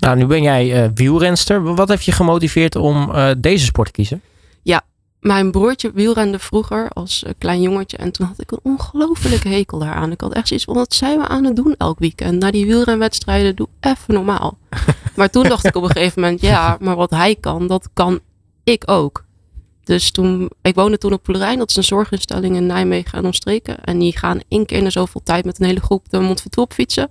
[0.00, 1.74] Nou, nu ben jij uh, wielrenster.
[1.74, 4.20] Wat heeft je gemotiveerd om uh, deze sport te kiezen?
[4.62, 4.82] Ja,
[5.24, 7.96] mijn broertje wielrende vroeger als uh, klein jongetje.
[7.96, 10.12] En toen had ik een ongelofelijke hekel daaraan.
[10.12, 12.40] Ik had echt zoiets van, wat zijn we aan het doen elk weekend?
[12.40, 14.58] Na die wielrenwedstrijden, doe even normaal.
[15.16, 18.20] maar toen dacht ik op een gegeven moment, ja, maar wat hij kan, dat kan
[18.64, 19.24] ik ook.
[19.84, 23.84] Dus toen, ik woonde toen op Poelerijn, dat is een zorginstelling in Nijmegen en omstreken.
[23.84, 26.40] En die gaan één keer in de zoveel tijd met een hele groep de Mont
[26.40, 27.10] Ventoux fietsen.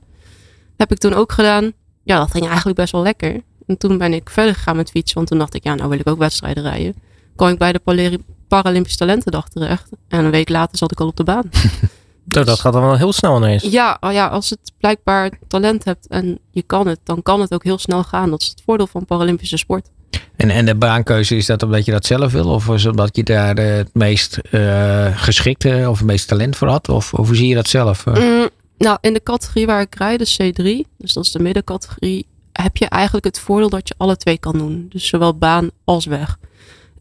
[0.77, 1.71] Heb ik toen ook gedaan.
[2.03, 3.41] Ja, dat ging eigenlijk best wel lekker.
[3.65, 5.99] En toen ben ik verder gegaan met fietsen, want toen dacht ik, ja, nou wil
[5.99, 6.95] ik ook wedstrijden rijden.
[7.35, 9.89] Kwam ik bij de Paralympische Talentendag terecht.
[10.07, 11.49] En een week later zat ik al op de baan.
[12.23, 13.63] dus, dat gaat dan wel heel snel ineens.
[13.63, 17.53] Ja, oh ja, als het blijkbaar talent hebt en je kan het, dan kan het
[17.53, 18.29] ook heel snel gaan.
[18.29, 19.89] Dat is het voordeel van Paralympische sport.
[20.35, 22.49] En, en de baankeuze, is dat omdat je dat zelf wil?
[22.49, 26.67] Of is omdat je daar uh, het meest uh, geschikte of het meest talent voor
[26.67, 26.89] had?
[26.89, 28.05] Of, of hoe zie je dat zelf?
[28.05, 32.27] Mm, nou, in de categorie waar ik rijd, de C3, dus dat is de middencategorie,
[32.51, 34.85] heb je eigenlijk het voordeel dat je alle twee kan doen.
[34.89, 36.37] Dus zowel baan als weg.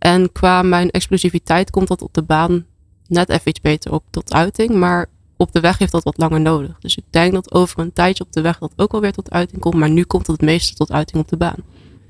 [0.02, 2.64] En qua mijn explosiviteit komt dat op de baan
[3.06, 4.74] net even iets beter op tot uiting.
[4.74, 6.78] Maar op de weg heeft dat wat langer nodig.
[6.80, 9.60] Dus ik denk dat over een tijdje op de weg dat ook alweer tot uiting
[9.60, 9.74] komt.
[9.74, 11.56] Maar nu komt het het meeste tot uiting op de baan.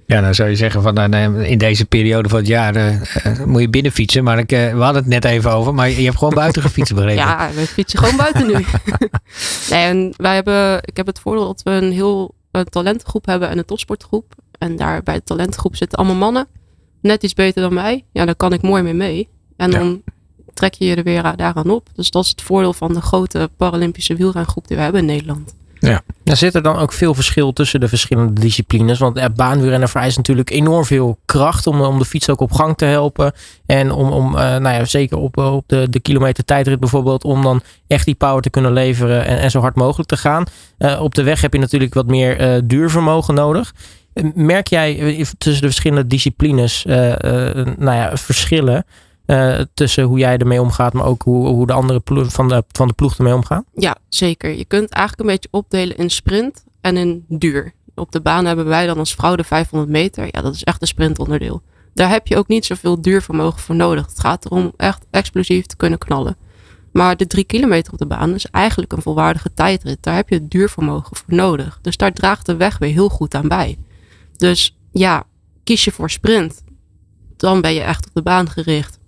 [0.07, 3.61] Ja, dan zou je zeggen van nou, in deze periode van het jaar uh, moet
[3.61, 4.25] je binnen fietsen.
[4.25, 6.95] Maar ik, uh, we hadden het net even over, maar je hebt gewoon buiten gefietst
[6.95, 7.25] begrepen.
[7.25, 8.53] ja, we fietsen gewoon buiten nu.
[9.71, 13.49] nee, en wij hebben, ik heb het voordeel dat we een heel een talentengroep hebben
[13.49, 14.35] en een topsportgroep.
[14.59, 16.47] En daar bij de talentengroep zitten allemaal mannen.
[17.03, 18.05] Net iets beter dan mij.
[18.13, 19.29] Ja, daar kan ik mooi mee mee.
[19.57, 20.03] En dan
[20.55, 21.89] trek je je er weer daaraan op.
[21.95, 25.55] Dus dat is het voordeel van de grote Paralympische wielrengroep die we hebben in Nederland.
[25.79, 26.03] Ja.
[26.25, 28.99] Er zit er dan ook veel verschil tussen de verschillende disciplines?
[28.99, 32.77] Want ja, baanwielrennen vereist natuurlijk enorm veel kracht om, om de fiets ook op gang
[32.77, 33.33] te helpen.
[33.67, 37.43] En om, om uh, nou ja, zeker op, op de, de kilometer tijdrit bijvoorbeeld, om
[37.43, 40.45] dan echt die power te kunnen leveren en, en zo hard mogelijk te gaan.
[40.79, 43.75] Uh, op de weg heb je natuurlijk wat meer uh, duurvermogen nodig.
[44.35, 44.95] Merk jij
[45.39, 48.85] tussen de verschillende disciplines nou ja, verschillen?
[49.75, 52.95] Tussen hoe jij ermee omgaat, maar ook hoe, hoe de andere van, de, van de
[52.95, 53.65] ploeg ermee omgaan?
[53.75, 54.51] Ja, zeker.
[54.51, 57.73] Je kunt eigenlijk een beetje opdelen in sprint en in duur.
[57.95, 60.29] Op de baan hebben wij dan als vrouw de 500 meter.
[60.31, 61.63] Ja, dat is echt een sprintonderdeel.
[61.95, 64.07] Daar heb je ook niet zoveel duurvermogen voor nodig.
[64.07, 66.37] Het gaat erom echt explosief te kunnen knallen.
[66.93, 69.99] Maar de drie kilometer op de baan is eigenlijk een volwaardige tijdrit.
[70.01, 71.79] Daar heb je duurvermogen voor nodig.
[71.83, 73.79] Dus daar draagt de weg weer heel goed aan bij.
[74.37, 75.25] Dus ja,
[75.65, 76.65] kies je voor sprint,
[77.37, 79.01] dan ben je echt op de baan gericht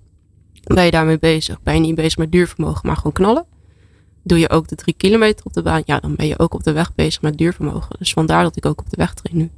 [0.65, 1.63] ben je daarmee bezig?
[1.63, 3.45] Ben je niet bezig met duurvermogen, maar gewoon knallen?
[4.23, 5.83] Doe je ook de drie kilometer op de baan?
[5.85, 7.97] Ja, dan ben je ook op de weg bezig met duurvermogen.
[7.99, 9.51] Dus vandaar dat ik ook op de weg train nu.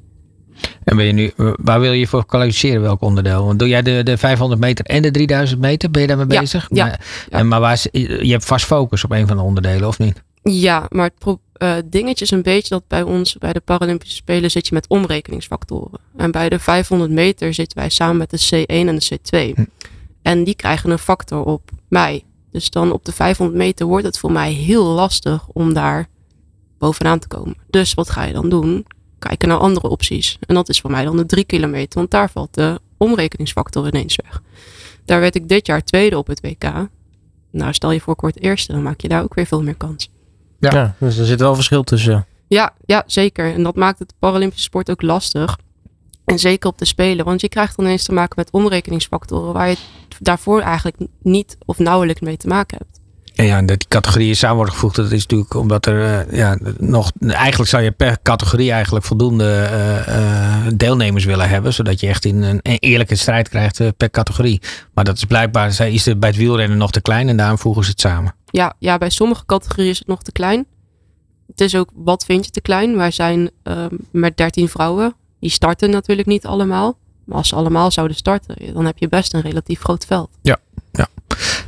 [0.84, 3.44] En ben je nu, waar wil je voor kwalificeren welk onderdeel?
[3.44, 5.90] Want doe jij de, de 500 meter en de 3000 meter?
[5.90, 6.68] Ben je daarmee ja, bezig?
[6.70, 7.00] Ja, maar,
[7.30, 10.22] En, maar waar is, je hebt vast focus op een van de onderdelen, of niet?
[10.42, 11.18] Ja, maar het
[11.58, 14.88] uh, dingetje is een beetje dat bij ons, bij de Paralympische Spelen, zit je met
[14.88, 16.00] omrekeningsfactoren.
[16.16, 19.54] En bij de 500 meter zitten wij samen met de C1 en de C2.
[19.54, 19.64] Hm.
[20.22, 22.24] En die krijgen een factor op mij.
[22.50, 26.08] Dus dan op de 500 meter wordt het voor mij heel lastig om daar
[26.78, 27.56] bovenaan te komen.
[27.70, 28.86] Dus wat ga je dan doen?
[29.18, 30.38] Kijken naar andere opties.
[30.46, 34.16] En dat is voor mij dan de 3 kilometer, want daar valt de omrekeningsfactor ineens
[34.22, 34.42] weg.
[35.04, 36.88] Daar werd ik dit jaar tweede op het WK.
[37.50, 40.10] Nou, stel je voor kort eerste, dan maak je daar ook weer veel meer kans.
[40.58, 42.26] Ja, ja dus er zit wel verschil tussen.
[42.48, 43.54] Ja, ja, zeker.
[43.54, 45.58] En dat maakt het Paralympische sport ook lastig.
[46.24, 49.68] En zeker op de Spelen, want je krijgt dan ineens te maken met omrekeningsfactoren waar
[49.68, 49.76] je
[50.20, 53.00] daarvoor eigenlijk niet of nauwelijks mee te maken hebt.
[53.34, 56.58] En ja, dat die categorieën samen worden gevoegd, dat is natuurlijk omdat er uh, ja,
[56.78, 57.12] nog.
[57.20, 62.24] Eigenlijk zou je per categorie eigenlijk voldoende uh, uh, deelnemers willen hebben, zodat je echt
[62.24, 64.60] in een, een eerlijke strijd krijgt per categorie.
[64.94, 67.84] Maar dat is blijkbaar is er bij het wielrennen nog te klein en daarom voegen
[67.84, 68.34] ze het samen.
[68.56, 70.66] Ja, ja, bij sommige categorieën is het nog te klein.
[71.46, 72.96] Het is ook, wat vind je te klein?
[72.96, 73.50] Wij zijn
[74.10, 76.98] met 13 vrouwen die starten natuurlijk niet allemaal.
[77.24, 80.30] Maar als ze allemaal zouden starten, dan heb je best een relatief groot veld.
[80.42, 80.58] Ja,
[80.92, 81.06] ja.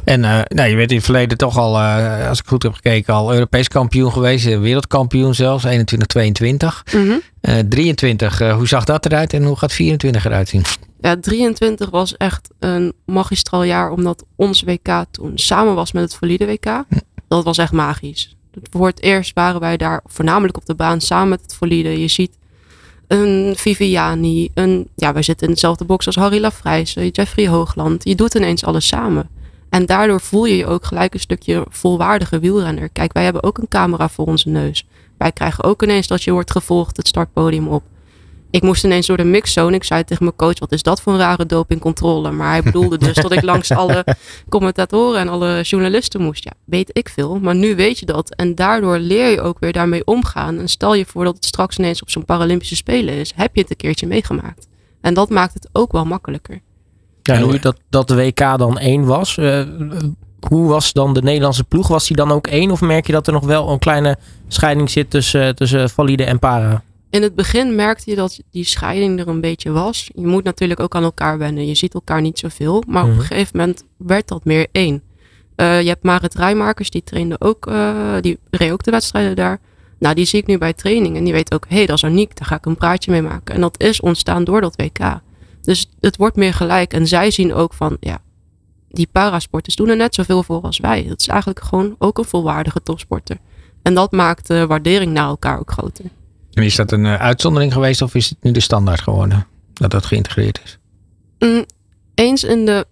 [0.08, 2.74] En uh, nou, je bent in het verleden toch al, uh, als ik goed heb
[2.74, 4.44] gekeken, al Europees kampioen geweest.
[4.44, 6.84] Wereldkampioen zelfs, 21, 22.
[6.94, 7.20] Mm -hmm.
[7.40, 10.62] uh, 23, hoe zag dat eruit en hoe gaat 24 eruit zien?
[11.00, 16.14] Ja, 23 was echt een magistraal jaar, omdat ons WK toen samen was met het
[16.14, 16.84] valide WK.
[17.28, 18.36] Dat was echt magisch.
[18.70, 22.00] Voor het eerst waren wij daar voornamelijk op de baan samen met het valide.
[22.00, 22.38] Je ziet
[23.06, 28.04] een Viviani, een, ja, wij zitten in dezelfde box als Harry Lafrijzen, Jeffrey Hoogland.
[28.04, 29.36] Je doet ineens alles samen.
[29.70, 32.88] En daardoor voel je je ook gelijk een stukje volwaardige wielrenner.
[32.88, 34.86] Kijk, wij hebben ook een camera voor onze neus.
[35.18, 37.82] Wij krijgen ook ineens dat je wordt gevolgd het startpodium op.
[38.50, 39.76] Ik moest ineens door de mixzone.
[39.76, 42.30] Ik zei tegen mijn coach, wat is dat voor een rare dopingcontrole?
[42.30, 44.04] Maar hij bedoelde dus dat ik langs alle
[44.48, 46.44] commentatoren en alle journalisten moest.
[46.44, 47.38] Ja, weet ik veel.
[47.38, 48.34] Maar nu weet je dat.
[48.34, 50.58] En daardoor leer je ook weer daarmee omgaan.
[50.58, 53.32] En stel je voor dat het straks ineens op zo'n Paralympische Spelen is.
[53.36, 54.68] Heb je het een keertje meegemaakt.
[55.00, 56.60] En dat maakt het ook wel makkelijker.
[57.28, 59.36] Ja, en nu dat, dat de WK dan één was.
[59.36, 59.62] Uh,
[60.48, 61.88] hoe was dan de Nederlandse ploeg?
[61.88, 62.70] Was die dan ook één?
[62.70, 66.38] Of merk je dat er nog wel een kleine scheiding zit tussen, tussen valide en
[66.38, 66.82] para?
[67.10, 70.10] in het begin merkte je dat die scheiding er een beetje was.
[70.14, 71.66] Je moet natuurlijk ook aan elkaar wennen.
[71.66, 72.82] Je ziet elkaar niet zoveel.
[72.86, 73.24] Maar op een mhm.
[73.24, 75.02] gegeven moment werd dat meer één.
[75.56, 79.60] Uh, je hebt Marit Rijmakers, die trainde ook, uh, die reed ook de wedstrijden daar.
[79.98, 81.16] Nou, die zie ik nu bij training.
[81.16, 83.22] En die weet ook, hé, hey, dat is Aniek, daar ga ik een praatje mee
[83.22, 83.54] maken.
[83.54, 85.20] En dat is ontstaan door dat WK.
[85.62, 86.92] Dus het wordt meer gelijk.
[86.92, 88.18] En zij zien ook van, ja,
[88.88, 91.06] die parasporters doen er net zoveel voor als wij.
[91.08, 93.36] Dat is eigenlijk gewoon ook een volwaardige topsporter.
[93.82, 96.04] En dat maakt de waardering naar elkaar ook groter.
[96.52, 99.46] En is dat een uh, uitzondering geweest of is het nu de standaard geworden?
[99.72, 100.78] Dat dat geïntegreerd is?
[101.38, 101.64] Mm,
[102.14, 102.86] eens in de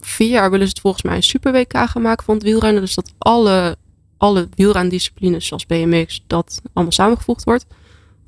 [0.00, 2.82] vier jaar willen ze het volgens mij een super WK gaan maken van het wielrennen.
[2.82, 3.76] Dus dat alle,
[4.16, 7.66] alle wielrendisciplines zoals BMX, dat allemaal samengevoegd wordt.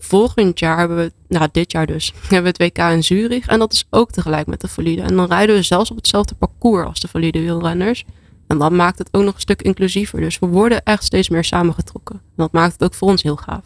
[0.04, 3.46] Volgend jaar hebben we, nou dit jaar dus, hebben we het WK in Zurich.
[3.46, 5.02] En dat is ook tegelijk met de valide.
[5.02, 8.04] En dan rijden we zelfs op hetzelfde parcours als de valide wielrenners.
[8.46, 10.20] En dat maakt het ook nog een stuk inclusiever.
[10.20, 12.14] Dus we worden echt steeds meer samengetrokken.
[12.14, 13.62] En dat maakt het ook voor ons heel gaaf.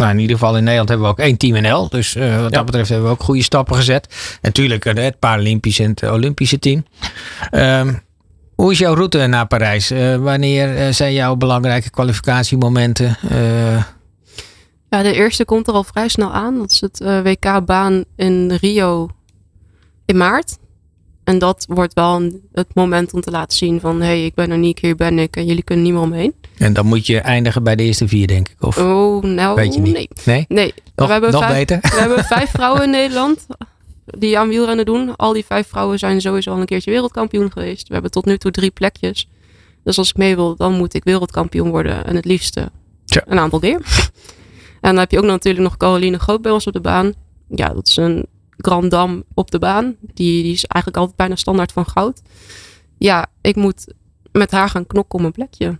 [0.00, 1.88] Nou, in ieder geval in Nederland hebben we ook één team NL.
[1.88, 4.06] Dus eh, wat dat betreft hebben we ook goede stappen gezet.
[4.06, 6.84] En natuurlijk eh, het Paralympische en het Olympische team.
[7.50, 7.94] Ehm,
[8.54, 9.90] hoe is jouw route naar Parijs?
[9.90, 13.16] Eh, wanneer zijn jouw belangrijke kwalificatiemomenten?
[14.90, 16.58] Ja, de eerste komt er al vrij snel aan.
[16.58, 19.08] Dat is het eh, WK-baan in Rio
[20.06, 20.58] in maart.
[21.24, 24.00] En dat wordt wel een- het moment om te laten zien van...
[24.00, 26.34] hé, hey, ik ben Aniek, hier ben ik en jullie kunnen niet meer omheen.
[26.58, 28.56] en dan moet je eindigen bij de eerste vier, denk ik.
[28.62, 29.92] Of Oh, nou, weet je niet?
[29.94, 30.08] nee.
[30.24, 30.44] Nee?
[30.48, 31.78] Nee, Nog, we, hebben nog vijf, beter?
[31.90, 33.46] we hebben vijf vrouwen in Nederland
[34.04, 35.16] die aan wielrennen doen.
[35.16, 37.86] Al die vijf vrouwen zijn sowieso al een keertje wereldkampioen geweest.
[37.86, 39.28] We hebben tot nu toe drie plekjes.
[39.84, 42.06] Dus als ik mee wil, dan moet ik wereldkampioen worden.
[42.06, 42.70] En het liefste
[43.26, 43.80] een aantal keer.
[44.80, 47.12] En dan heb je ook natuurlijk nog Caroline Groot bij ons op de baan.
[47.48, 49.94] Ja, dat is een Grand Dame op de baan.
[50.00, 52.22] Die, die is eigenlijk altijd bijna standaard van goud.
[52.98, 53.92] Ja, ik moet
[54.32, 55.78] met haar gaan knokken om een plekje.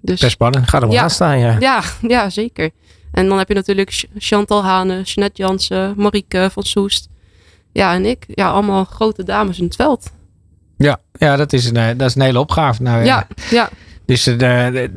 [0.00, 0.68] Dus Best spannend.
[0.68, 1.02] Ga er wel Ja.
[1.02, 1.56] aan staan, ja.
[1.58, 2.70] ja, ja, zeker.
[3.12, 7.08] En dan heb je natuurlijk Ch- Chantal Hane, Jeanette Jansen, Marieke van Soest.
[7.72, 8.24] Ja, en ik.
[8.28, 10.10] Ja, allemaal grote dames in het veld.
[10.76, 12.82] Ja, ja dat, is een, eh, dat is een hele opgave.
[12.82, 13.68] Nou, Ja, ja,
[14.12, 14.36] Dus eh,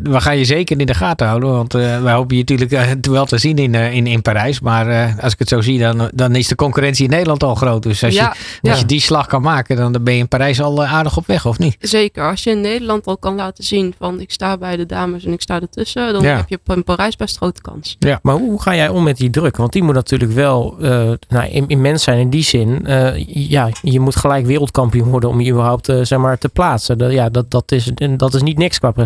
[0.04, 1.49] we gaan je zeker in de gaten houden.
[1.51, 4.60] Want eh, wij hopen je natuurlijk eh, wel te zien in, eh, in, in Parijs.
[4.60, 7.56] Maar eh, als ik het zo zie, dan, dan is de concurrentie in Nederland al
[7.56, 7.84] groot.
[7.84, 8.30] Dus als, ja, je,
[8.69, 8.75] als ja.
[8.80, 11.60] je die slag kan maken, dan ben je in Parijs al aardig op weg, of
[11.60, 11.75] niet?
[11.80, 12.30] zeker.
[12.30, 15.32] Als je in Nederland al kan laten zien van ik sta bij de dames en
[15.34, 16.13] ik sta ertussen.
[16.13, 16.36] Dan Ja.
[16.36, 17.97] heb je in Parijs best grote kans.
[18.21, 19.58] Maar hoe ga jij om met die druk?
[19.58, 20.89] Want die moet natuurlijk wel eh
[21.30, 22.86] nou, im- immens zijn in die zin.
[22.86, 26.97] Eh, ja, je moet gelijk wereldkampioen worden om je überhaupt zeg maar, te plaatsen.
[26.97, 29.04] Dat, ja, dat, dat, is, dat is niet niks qua prestatie.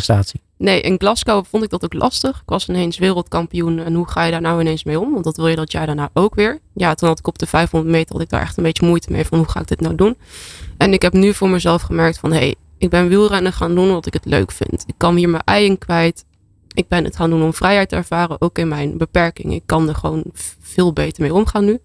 [0.57, 2.37] Nee, in Glasgow vond ik dat ook lastig.
[2.37, 5.11] Ik was ineens wereldkampioen en hoe ga je daar nou ineens mee om?
[5.11, 6.59] Want dat wil je dat jaar daarna ook weer.
[6.73, 9.11] Ja, toen had ik op de 500 meter had ik daar echt een beetje moeite
[9.11, 10.17] mee van hoe ga ik dit nou doen?
[10.77, 13.91] En ik heb nu voor mezelf gemerkt van hé, hey, ik ben wielrennen gaan doen
[13.91, 14.83] wat ik het leuk vind.
[14.87, 16.25] Ik kan hier mijn ei kwijt.
[16.73, 19.53] Ik ben het gaan doen om vrijheid te ervaren, ook in mijn beperking.
[19.53, 20.23] Ik kan er gewoon
[20.59, 21.79] veel beter mee omgaan nu.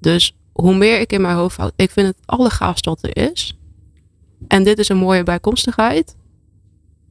[0.00, 3.58] Dus hoe meer ik in mijn hoofd houd, ik vind het allergaafste wat er is.
[4.48, 6.16] En dit is een mooie bijkomstigheid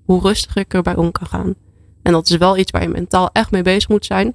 [0.08, 1.56] hoe rustiger ik erbij om kan gaan.
[2.02, 4.34] En dat is wel iets waar je mentaal echt mee bezig moet zijn.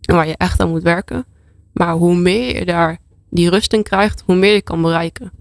[0.00, 1.24] En waar je echt aan moet werken.
[1.72, 2.98] Maar hoe meer je daar
[3.30, 5.32] die rust in krijgt, hoe meer je kan bereiken.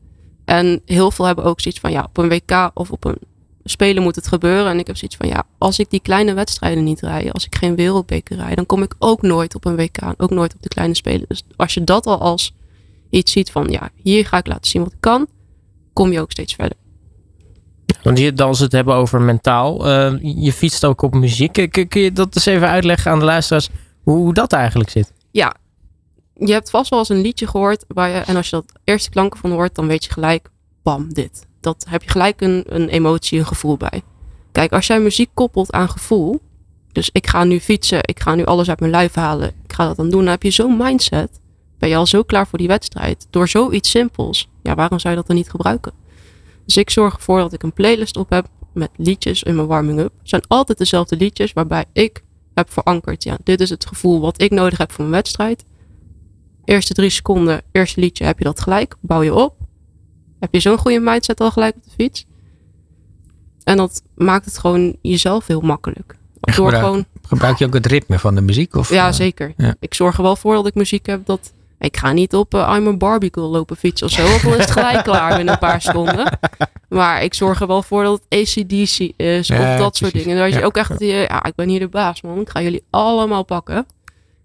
[0.46, 3.18] En heel veel hebben ook zoiets van, ja, op een WK of op een
[3.64, 4.72] Spelen moet het gebeuren.
[4.72, 7.56] En ik heb zoiets van, ja, als ik die kleine wedstrijden niet rij, als ik
[7.56, 10.70] geen wereldbeker rijd, dan kom ik ook nooit op een WK, ook nooit op de
[10.70, 11.26] kleine Spelen.
[11.28, 12.56] Dus als je dat al als
[13.10, 15.28] iets ziet van, ja, hier ga ik laten zien wat ik kan,
[15.94, 16.78] kom je ook steeds verder.
[18.04, 19.88] Want je, als we het hebben over mentaal.
[19.88, 21.52] eh, je fietst ook op muziek.
[21.72, 23.70] Kun, kun je dat eens even uitleggen aan de luisteraars
[24.04, 25.14] hoe, dat eigenlijk zit?
[25.32, 25.56] ja,
[26.34, 27.86] je hebt vast wel eens een liedje gehoord.
[27.88, 30.50] Waar je, en als je dat eerste klanken van hoort, dan weet je gelijk,
[30.84, 31.46] bam, dit.
[31.60, 34.02] Dat heb je gelijk een, een emotie, een gevoel bij.
[34.52, 36.42] Kijk, als jij muziek koppelt aan gevoel.
[36.92, 39.48] Dus ik ga nu fietsen, ik ga nu alles uit mijn lijf halen.
[39.64, 40.22] Ik ga dat dan doen.
[40.22, 41.40] Dan heb je zo'n mindset.
[41.80, 43.28] Ben je al zo klaar voor die wedstrijd.
[43.30, 44.50] Door zoiets simpels.
[44.64, 45.92] Ja, waarom zou je dat dan niet gebruiken?
[46.66, 50.12] Dus ik zorg ervoor dat ik een playlist op heb met liedjes in mijn warming-up.
[50.20, 52.24] Het zijn altijd dezelfde liedjes waarbij ik
[52.54, 53.24] heb verankerd.
[53.24, 55.66] Ja, dit is het gevoel wat ik nodig heb voor mijn wedstrijd.
[56.66, 58.96] Eerste drie seconden, eerste liedje, heb je dat gelijk.
[59.00, 59.56] Bouw je op.
[60.40, 62.26] Heb je zo'n goede mindset al gelijk op de fiets.
[63.64, 66.16] En dat maakt het gewoon jezelf heel makkelijk.
[66.42, 68.76] Gebruik- gewoon, Gebruik je ook het ritme van de muziek?
[68.76, 69.54] Of, ja, eh, zeker.
[69.58, 69.76] ja.
[69.80, 71.54] Ik zorg er wel voor dat ik muziek heb dat...
[71.84, 74.24] Ik ga niet op eh, I'm a Barbie Girl lopen fietsen of zo.
[74.44, 76.40] Dan is het gelijk klaar binnen een paar seconden.
[76.90, 79.48] Maar ik zorg er wel voor dat het ACDC is.
[79.48, 80.38] Ja, of dat soort dingen.
[80.38, 80.66] Dat je Ja.
[80.66, 81.02] ook echt...
[81.02, 82.40] eh, Ja, ik ben hier de baas man.
[82.40, 83.86] Ik ga jullie allemaal pakken.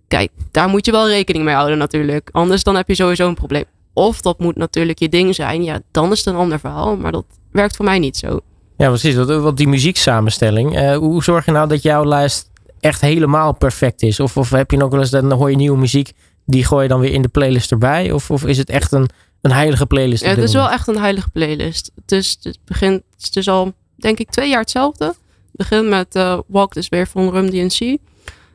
[0.09, 2.29] Kijk, daar moet je wel rekening mee houden natuurlijk.
[2.33, 3.65] Anders dan heb je sowieso een probleem.
[3.93, 5.63] Of dat moet natuurlijk je ding zijn.
[5.65, 6.97] Ja, dan is het een ander verhaal.
[6.97, 8.41] Maar dat werkt voor mij niet zo.
[8.77, 9.15] Ja, precies.
[9.15, 10.77] Want, want die muzieksamenstelling.
[10.77, 14.21] eh, hoe zorg je nou dat jouw lijst echt helemaal perfect is?
[14.21, 16.13] Of, of heb je nog wel eens, dan hoor je nieuwe muziek.
[16.51, 18.13] Die gooi je dan weer in de playlist erbij?
[18.13, 19.09] Of, of is het echt een,
[19.41, 20.23] een heilige playlist?
[20.23, 21.91] Ja, het is wel echt een heilige playlist.
[22.01, 25.05] Het is, het begint, het is al, denk ik, twee jaar hetzelfde.
[25.05, 25.17] Het
[25.53, 27.99] begint met eh, Walk This Way van Rum DNC.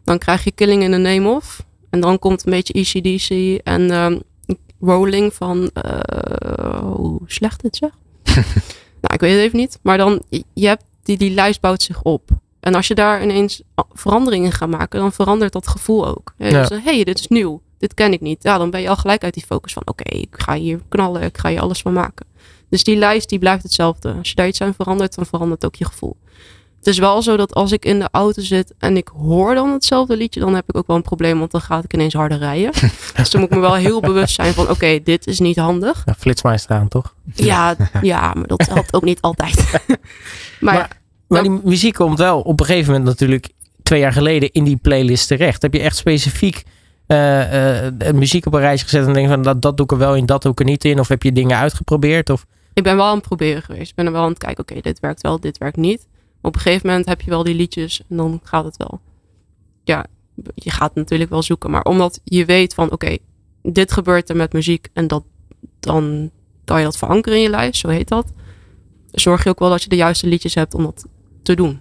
[0.03, 1.65] Dan krijg je Killing in the Name of.
[1.89, 4.19] En dan komt een beetje ECDC en ehm,
[4.81, 5.69] Rolling van...
[5.73, 7.89] eh, hoe slecht dit zeg?
[9.01, 9.79] nou, ik weet het even niet.
[9.81, 10.21] Maar dan,
[10.53, 12.29] je- hebt, die, die lijst bouwt zich op.
[12.59, 13.61] En als je daar ineens
[13.93, 16.33] veranderingen gaat maken, dan verandert dat gevoel ook.
[16.37, 16.67] Ja.
[16.67, 17.61] dus, hey, dit is nieuw.
[17.83, 18.43] Dit ken ik niet.
[18.43, 21.21] Ja, dan ben je al gelijk uit die focus van, oké, ik ga hier knallen.
[21.21, 22.25] Ik ga hier alles van maken.
[22.69, 24.13] Dus die lijst, die blijft hetzelfde.
[24.17, 26.17] Als je daar iets aan verandert, dan verandert ook je gevoel.
[26.77, 29.71] Het is wel zo dat als ik in de auto zit en ik hoor dan
[29.71, 32.37] hetzelfde liedje, dan heb ik ook wel een probleem, want dan ga ik ineens harder
[32.37, 32.71] rijden.
[33.15, 36.01] dus dan moet ik me wel heel bewust zijn van, oké, dit is niet handig.
[36.05, 37.15] Ja, flitsmeister aan, toch?
[37.33, 39.55] Ja, ja, maar dat helpt ook niet altijd.
[40.59, 43.49] maar, Maar- Maar die muziek komt wel op een gegeven moment natuurlijk
[43.83, 45.61] twee jaar geleden in die playlist terecht.
[45.61, 46.63] Heb je echt specifiek
[48.13, 50.25] muziek op een rijtje gezet en denk van dat, dat doe ik er wel in,
[50.25, 50.99] dat doe ik er niet in?
[50.99, 52.29] Of heb je dingen uitgeprobeerd?
[52.29, 53.89] Of, ik ben wel aan het proberen geweest.
[53.89, 56.07] Ik ben er wel aan het kijken, oké, dit werkt wel, dit werkt niet.
[56.41, 59.01] Op een gegeven moment heb je wel die liedjes en dan gaat het wel.
[59.83, 60.05] Ja,
[60.55, 61.71] je gaat natuurlijk wel zoeken.
[61.71, 63.17] Maar omdat je weet van, oké,
[63.61, 65.23] dit gebeurt er met muziek en dat,
[65.79, 66.31] dan
[66.63, 68.33] kan je dat verankeren in je lijst, zo heet dat.
[69.11, 71.05] Zorg je ook wel dat je de juiste liedjes hebt om dat
[71.43, 71.79] te doen.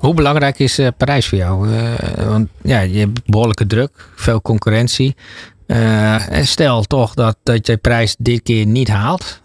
[0.00, 1.74] Hoe belangrijk is eh, Parijs voor jou?
[1.74, 5.16] Eh, want ja, je hebt behoorlijke druk, veel concurrentie.
[5.66, 9.40] Eh, en stel toch dat, dat je prijs dit keer niet haalt.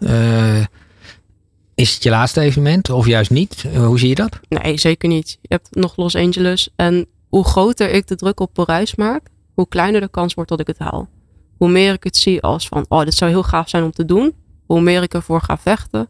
[1.74, 3.64] Is het je laatste evenement of juist niet?
[3.76, 4.40] Hoe zie je dat?
[4.48, 5.38] Nee, zeker niet.
[5.40, 6.68] Je hebt nog Los Angeles.
[6.76, 10.60] En hoe groter ik de druk op Parijs maak, hoe kleiner de kans wordt dat
[10.60, 11.08] ik het haal.
[11.56, 14.04] Hoe meer ik het zie als van, oh, dit zou heel gaaf zijn om te
[14.04, 14.34] doen.
[14.66, 16.08] Hoe meer ik ervoor ga vechten,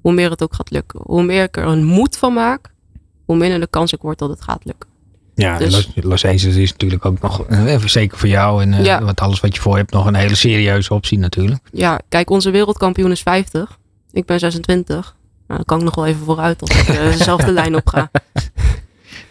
[0.00, 1.00] hoe meer het ook gaat lukken.
[1.02, 2.73] Hoe meer ik er een moed van maak,
[3.24, 4.88] hoe minder de kans ik word dat het gaat lukken.
[5.34, 8.84] Ja, Dus- Los, Los Angeles is natuurlijk ook nog, eh, zeker voor jou en eh,
[8.84, 9.04] Ja.
[9.04, 11.60] wat alles wat je voor hebt, nog een hele serieuze optie natuurlijk.
[11.72, 13.78] Ja, kijk, onze wereldkampioen is 50.
[14.12, 15.16] Ik ben 26.
[15.46, 18.10] Nou, dan kan ik nog wel even vooruit als ik eh, dezelfde lijn op ga.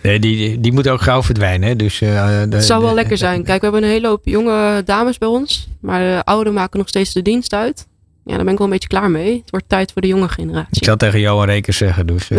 [0.02, 1.68] Nee, die, die, moet ook gauw verdwijnen.
[1.70, 1.76] hè.
[1.76, 3.44] Dus, de- Het zou wel de- lekker zijn.
[3.50, 5.68] Kijk, we hebben een hele hoop jonge dames bij ons.
[5.82, 7.88] Maar de ouderen maken nog steeds de dienst uit.
[8.26, 9.38] Ja, daar ben ik wel een beetje klaar mee.
[9.40, 10.86] Het wordt tijd voor de jonge Ik generatie.
[10.86, 12.08] zal tegen Johan Rekers zeggen.
[12.08, 12.38] Dus, eh,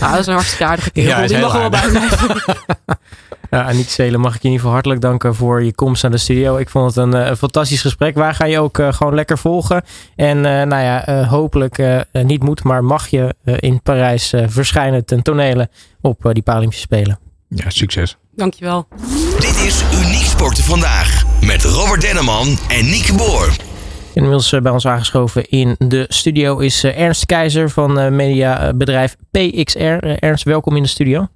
[0.00, 1.08] Ja, dat is een hartstikke aardige kerel.
[1.20, 2.42] Ja, Die heel mag er wel bij blijven.
[3.50, 6.10] ja, niet Zelen, mag ik je in ieder geval hartelijk danken voor je komst naar
[6.10, 6.56] de studio.
[6.56, 8.14] Ik vond het een, eh, een fantastisch gesprek.
[8.14, 9.84] Waar ga je ook eh, gewoon lekker volgen.
[10.16, 15.68] En eh, nou ja, hopelijk niet moet, maar mag je in Parijs verschijnen ten tonele
[16.00, 17.18] op die Paralympische Spelen.
[17.48, 18.16] ja, succes.
[18.36, 18.86] Dankjewel.
[19.38, 21.22] Dit is Uniek Sporten Vandaag.
[21.40, 23.56] Met Robert Denneman en Nieke Boer.
[24.14, 28.10] En inmiddels eh, bij ons aangeschoven in de studio is eh, Ernst Keizer van eh,
[28.10, 30.06] mediabedrijf PXR.
[30.18, 31.26] Ernst, welkom in de studio.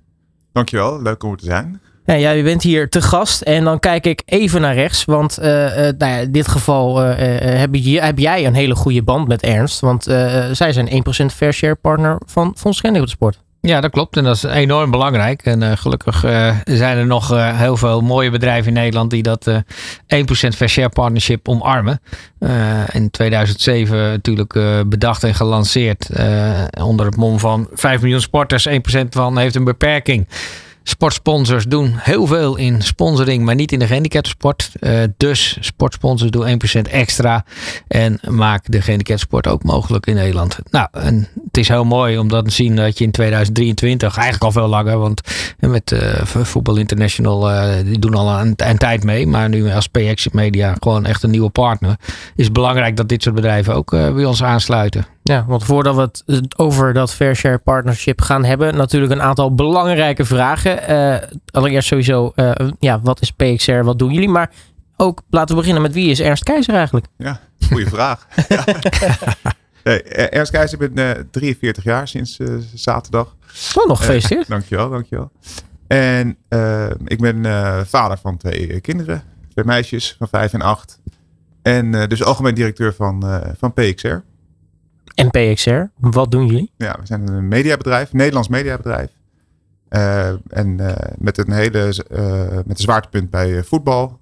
[0.53, 1.81] Dankjewel, leuk om er te zijn.
[2.05, 5.05] Ja, ja, je bent hier te gast en dan kijk ik even naar rechts.
[5.05, 9.43] Want nou ja, in dit geval heb, je, heb jij een hele goede band met
[9.43, 9.81] Ernst.
[9.81, 10.05] Want
[10.53, 13.39] zij zijn 1% fair share partner van Fonds Schending op de Sport.
[13.61, 14.17] Ja, dat klopt.
[14.17, 15.43] En dat is enorm belangrijk.
[15.43, 19.23] En eh, gelukkig eh, zijn er nog eh, heel veel mooie bedrijven in Nederland die
[19.23, 19.61] dat eh 1%
[20.29, 22.01] Fair Share Partnership omarmen.
[22.93, 24.53] In 2007 natuurlijk
[24.89, 26.09] bedacht en gelanceerd
[26.81, 28.69] onder het mom van 5 miljoen sporters.
[28.69, 28.73] 1%
[29.11, 30.29] van heeft een beperking.
[30.89, 34.71] Sportsponsors doen heel veel in sponsoring, maar niet in de gehandicaptensport.
[34.81, 37.45] Eh, dus sportsponsors doen 1% extra.
[37.89, 40.59] En maak de gehandicaptensport ook mogelijk in Nederland.
[40.71, 44.45] Nou, en het is heel mooi om dat te zien dat je in 2023, eigenlijk
[44.45, 45.21] al veel langer, want
[45.59, 49.27] met eh Voetbal International, eh, die doen al een, tijd mee.
[49.27, 51.97] Maar nu als PX Media gewoon echt een nieuwe partner.
[52.37, 55.07] Is het belangrijk dat dit soort bedrijven ook eh, bij ons aansluiten.
[55.29, 59.55] Ja, want voordat we het over dat fair share partnership gaan hebben, natuurlijk een aantal
[59.55, 60.87] belangrijke vragen.
[60.87, 64.29] Eh, allereerst sowieso, eh, ja, wat is PXR, wat doen jullie?
[64.29, 64.51] Maar
[64.97, 67.07] ook, laten we beginnen met wie is Ernst Keizer eigenlijk?
[67.17, 68.27] Ja, goede vraag.
[68.49, 68.65] Ja.
[69.83, 72.39] Eh, Ernst Keizer, ik ben eh, 43 jaar sinds
[72.75, 73.37] zaterdag.
[73.75, 74.49] Oh, nog gefeliciteerd.
[74.49, 75.31] Dankjewel, dankjewel.
[75.87, 76.37] En
[77.05, 77.45] ik ben
[77.87, 79.23] vader van twee kinderen.
[79.49, 81.01] Twee meisjes van 5 en 8.
[81.63, 84.17] En dus algemeen directeur van, van PXR.
[85.15, 86.73] En PXR, wat doen jullie?
[86.77, 89.11] Ja, we zijn een mediabedrijf, een Nederlands mediabedrijf.
[89.89, 94.21] Eh, en eh, met een hele eh, met zwaartepunt bij voetbal.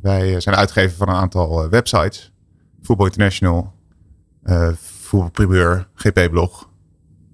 [0.00, 2.32] Wij zijn uitgever van een aantal websites.
[2.82, 3.72] Voetbal International,
[5.00, 6.68] Voetbalprimeur, GP-blog,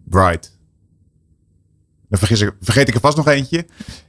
[0.04, 0.58] Bright.
[2.08, 2.18] Dan
[2.60, 3.66] vergeet ik er vast nog eentje.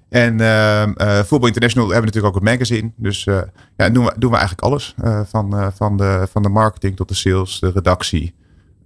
[0.09, 2.91] En ehm, eh, Voetbal International hebben natuurlijk ook een magazine.
[2.95, 3.23] Dus
[3.77, 4.95] ja, doen we, doen we eigenlijk alles.
[5.23, 8.35] Van, van, de, van de marketing tot de sales, de redactie,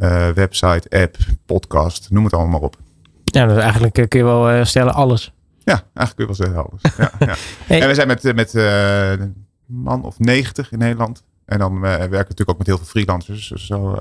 [0.03, 2.77] eh, website, app, podcast, noem het allemaal maar op.
[3.23, 5.33] Ja, dus eigenlijk eh, kun je wel eh, stellen alles.
[5.63, 6.81] Ja, eigenlijk kun je wel zeggen alles.
[7.19, 7.35] Ja, ja.
[7.67, 7.81] Hey.
[7.81, 11.23] En we zijn met, met een man of 90 in Nederland.
[11.45, 13.47] En dan werken we natuurlijk ook met heel veel freelancers.
[13.47, 13.99] Dus zo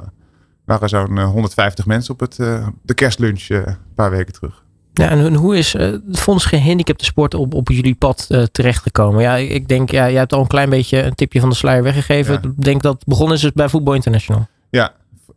[0.64, 2.36] waren zo'n eh, 150 mensen op het,
[2.82, 4.64] de kerstlunch een paar weken terug.
[4.92, 9.22] Ja, en hoe- is het Fonds Gehandicapten Sport op, op jullie pad eh, terechtgekomen?
[9.22, 11.82] Ja, ik denk, ja, jij hebt al een klein beetje een tipje van de sluier
[11.82, 12.32] weggegeven.
[12.42, 12.48] Ja.
[12.48, 14.46] Ik denk dat het begonnen is dus bij Voetbal International.
[14.70, 14.92] Ja,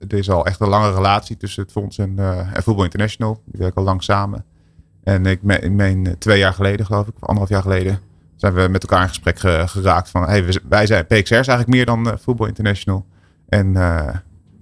[0.08, 3.42] er is al echt een lange relatie tussen het fonds en, eh en Voetbal International.
[3.46, 4.46] Die werken al lang samen.
[5.04, 8.00] En ik me- ik meen eh, twee jaar geleden, geloof ik, of anderhalf jaar geleden,
[8.36, 11.68] zijn we met elkaar in gesprek ge- geraakt van, hey, wij zijn PXR is eigenlijk
[11.68, 13.06] meer dan eh, Voetbal International.
[13.50, 13.74] En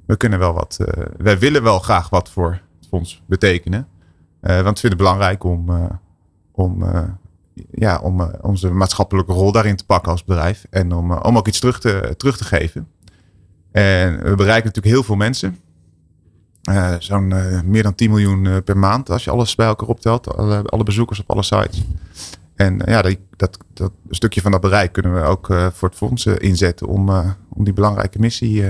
[0.05, 0.77] we kunnen wel wat,
[1.17, 3.87] wij willen wel graag wat voor het sportfonds betekenen.
[4.41, 5.69] Want we vinden het belangrijk om,
[6.51, 6.83] om,
[7.71, 10.65] ja, om onze maatschappelijke rol daarin te pakken als bedrijf.
[10.69, 12.87] En om, om ook iets terug te, terug te geven.
[13.73, 15.57] En we bereiken natuurlijk heel veel mensen.
[16.63, 19.87] Eh, Zo'n eh, meer dan 10 miljoen eh, per maand als je alles bij elkaar
[19.87, 20.35] optelt.
[20.35, 21.83] Alle, alle bezoekers op alle sites.
[22.55, 26.25] En ja, die, dat, dat stukje van dat bereik kunnen we ook voor het fonds
[26.25, 27.09] inzetten om,
[27.49, 28.63] om die belangrijke missie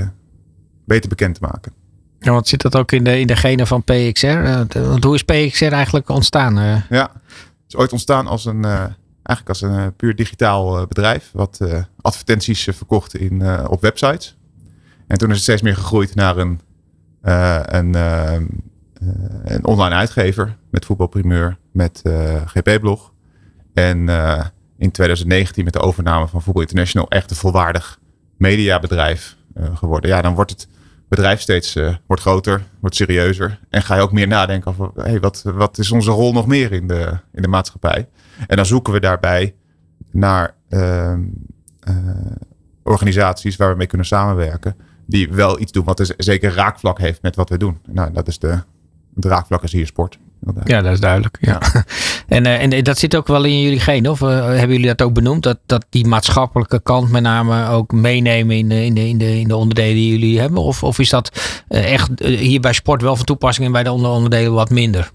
[0.85, 1.71] beter bekend te maken.
[2.19, 4.41] Ja, want zit dat ook in de, in de genen van PXR?
[4.73, 6.55] Want hoe is PXR eigenlijk ontstaan?
[6.89, 11.29] Ja, het is ooit ontstaan als een, eigenlijk als een puur digitaal bedrijf.
[11.33, 11.59] Wat
[12.01, 14.37] advertenties verkocht in, op websites.
[15.13, 16.59] En toen is het steeds meer gegroeid naar een,
[17.21, 18.41] eh, een, eh, eh,
[19.43, 20.57] een online uitgever.
[20.69, 22.01] Met voetbalprimeur, met
[22.45, 23.13] GP-blog.
[23.73, 24.09] En
[24.77, 27.99] in 2019 met de overname van Voetbal International echt een volwaardig
[28.37, 29.37] mediabedrijf
[29.73, 30.09] geworden.
[30.09, 30.67] Ja, dan wordt het
[31.07, 33.59] bedrijf steeds wordt groter, wordt serieuzer.
[33.69, 36.71] En ga je ook meer nadenken over hey, wat, wat is onze rol nog meer
[36.71, 38.09] in de, in de maatschappij.
[38.47, 39.55] En dan zoeken we daarbij
[40.11, 41.21] naar ehm,
[41.79, 41.95] eh,
[42.83, 44.75] organisaties waar we mee kunnen samenwerken.
[45.05, 47.77] Die wel iets doen wat een zeker raakvlak heeft met wat we doen.
[47.87, 48.59] Nou, dat is de,
[49.15, 50.17] het raakvlak is hier sport.
[50.39, 50.69] inderdaad.
[50.69, 51.37] ja, dat is duidelijk.
[51.41, 51.61] Ja.
[52.27, 54.11] en, eh, en dat zit ook wel in jullie genen?
[54.11, 55.43] Of eh, hebben jullie dat ook benoemd?
[55.43, 59.39] Dat, dat die maatschappelijke kant met name ook meenemen in de, in de, in de,
[59.39, 60.61] in de onderdelen die jullie hebben?
[60.61, 61.31] Of, of is dat
[61.67, 64.69] eh, echt eh, hier bij sport wel van toepassing en bij de andere onderdelen wat
[64.69, 65.11] minder?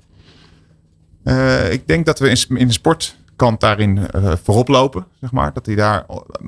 [1.29, 5.53] Eh, ik denk dat we in, in de sportkant daarin eh, voorop lopen, zeg maar.
[5.53, 6.07] Dat die daar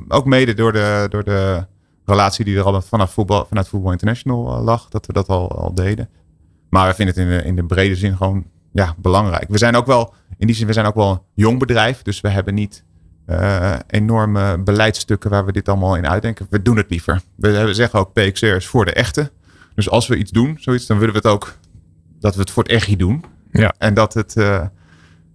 [0.09, 1.67] ook mede door de, door de
[2.11, 5.51] relatie die er al vanaf voetbal, vanuit Voetbal International eh, lag, dat we dat al,
[5.51, 6.09] al deden.
[6.71, 9.49] Maar we vinden het in de, in de brede zin gewoon ja, belangrijk.
[9.49, 12.03] We zijn ook wel, in die zin, we zijn ook wel een jong bedrijf.
[12.03, 12.85] Dus we hebben niet
[13.27, 16.47] eh, enorme beleidsstukken waar we dit allemaal in uitdenken.
[16.51, 17.21] We doen het liever.
[17.35, 19.31] We, we zeggen ook PXR is voor de echte.
[19.75, 21.59] Dus als we iets doen, zoiets, dan willen we het ook
[22.21, 23.25] dat we het voor het echt doen.
[23.53, 23.75] Ja.
[23.79, 24.65] En dat het, eh,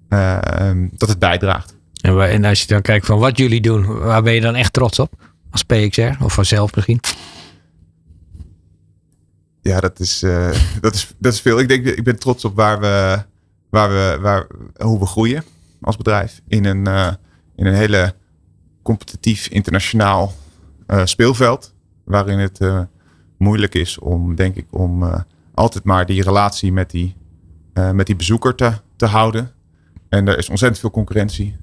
[0.09, 1.75] eh, dat het bijdraagt.
[2.01, 4.73] En, en als je dan kijkt van wat jullie doen, waar ben je dan echt
[4.73, 5.34] trots op?
[5.55, 6.99] Als PXR of vanzelf misschien?
[9.61, 10.51] Ja, dat is, eh,
[10.81, 11.59] dat is, dat is veel.
[11.59, 13.23] Ik denk, ik ben trots op waar we,
[13.69, 14.47] waar we, waar,
[14.77, 15.43] hoe we groeien
[15.81, 16.41] als bedrijf.
[16.47, 17.13] In een, eh,
[17.55, 18.15] in een hele
[18.81, 20.33] competitief internationaal
[20.87, 21.73] eh, speelveld.
[22.03, 22.59] Waarin het
[23.37, 27.15] moeilijk is om, denk ik, om altijd maar die relatie met die,
[27.93, 29.51] met die bezoeker te, te houden.
[30.09, 31.55] En er is ontzettend veel concurrentie.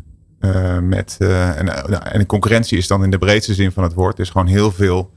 [0.42, 3.82] Eh, met, eh, en, eh, nou, en concurrentie is dan in de breedste zin van
[3.82, 4.18] het woord.
[4.18, 5.10] Is gewoon heel veel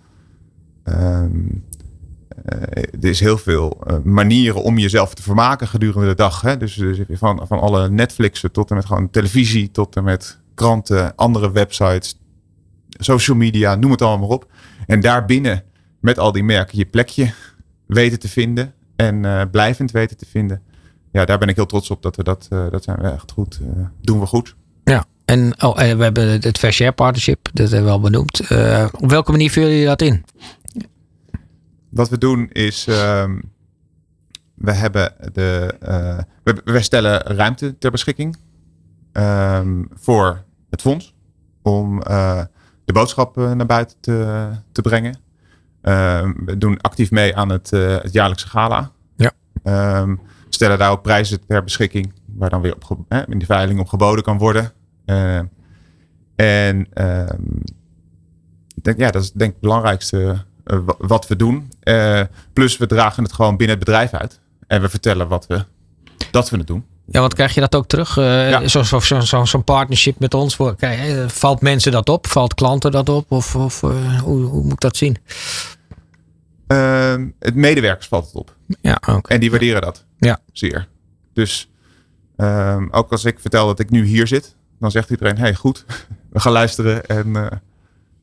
[0.83, 1.47] ehm,
[2.45, 6.41] eh, er is heel veel manieren om jezelf te vermaken gedurende de dag.
[6.41, 6.57] Hè?
[6.57, 11.15] Dus, dus van, van alle Netflixen tot en met gewoon televisie, tot en met kranten,
[11.15, 12.19] andere websites,
[12.89, 14.51] social media, noem het allemaal maar op.
[14.87, 15.63] En daarbinnen
[15.99, 17.33] met al die merken je plekje
[17.85, 20.61] weten te vinden en blijvend weten te vinden.
[21.11, 23.59] Ja, daar ben ik heel trots op dat we dat, dat zijn we echt goed,
[24.01, 24.55] doen we goed.
[25.25, 28.39] En oh, eh, we hebben het Fair Share Partnership, dat hebben we wel benoemd.
[28.39, 30.25] Eh, op welke manier vullen jullie dat in?
[31.89, 33.39] Wat we doen is, ehm,
[34.55, 38.37] we hebben de, eh, we, we stellen ruimte ter beschikking
[39.11, 41.13] ehm, voor het fonds
[41.61, 41.99] om
[42.85, 45.17] de boodschap naar buiten te, te brengen.
[45.81, 48.91] Ehm, we doen actief mee aan het, het jaarlijkse gala.
[49.15, 49.31] Ja.
[50.49, 54.23] Stellen daar ook prijzen ter beschikking, waar dan weer op, in de veiling op geboden
[54.23, 54.73] kan worden.
[55.05, 55.39] Eh,
[56.35, 57.41] en ehm,
[58.81, 61.71] denk, ja, dat is denk ik het belangrijkste eh, wa- wat we doen.
[61.79, 62.21] Eh,
[62.53, 64.39] plus we dragen het gewoon binnen het bedrijf uit.
[64.67, 65.65] En we vertellen wat we,
[66.31, 66.85] dat we het doen.
[67.07, 68.17] Ja, want krijg je dat ook terug?
[68.17, 68.67] Eh Ja.
[68.67, 70.55] Zoals of zo, zo, zo'n partnership met ons.
[70.55, 72.27] Voor, kijk, valt mensen dat op?
[72.27, 73.31] Valt klanten dat op?
[73.31, 75.17] Of, of hoe, hoe moet ik dat zien?
[76.67, 78.55] Ehm, het medewerkers valt het op.
[78.81, 79.33] Ja, oké.
[79.33, 80.05] En die waarderen dat.
[80.17, 80.39] Ja.
[80.51, 80.87] Zeer.
[81.33, 81.69] Dus
[82.35, 84.55] ehm, ook als ik vertel dat ik nu hier zit,
[84.91, 85.85] dan zegt iedereen: hey, goed,
[86.33, 87.05] we gaan luisteren.
[87.05, 87.57] En eh,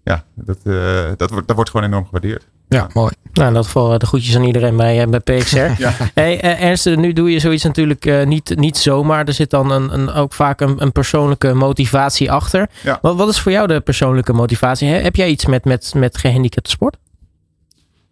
[0.05, 2.49] ja, dat, eh, dat, wordt, dat wordt gewoon enorm gewaardeerd.
[2.69, 3.13] Ja, mooi.
[3.33, 5.57] Nou, in dat geval eh, de groetjes aan iedereen bij, bij PXR.
[5.79, 5.95] Ja.
[6.15, 9.27] Hey, eh, Ernst, nu doe je zoiets natuurlijk eh, niet, niet zomaar.
[9.27, 12.69] Er zit dan een, een, ook vaak een, een persoonlijke motivatie achter.
[12.83, 12.99] Ja.
[13.03, 14.89] Wat, wat is voor jou de persoonlijke motivatie?
[14.89, 16.97] He- heb jij iets met, met, met gehandicapte sport?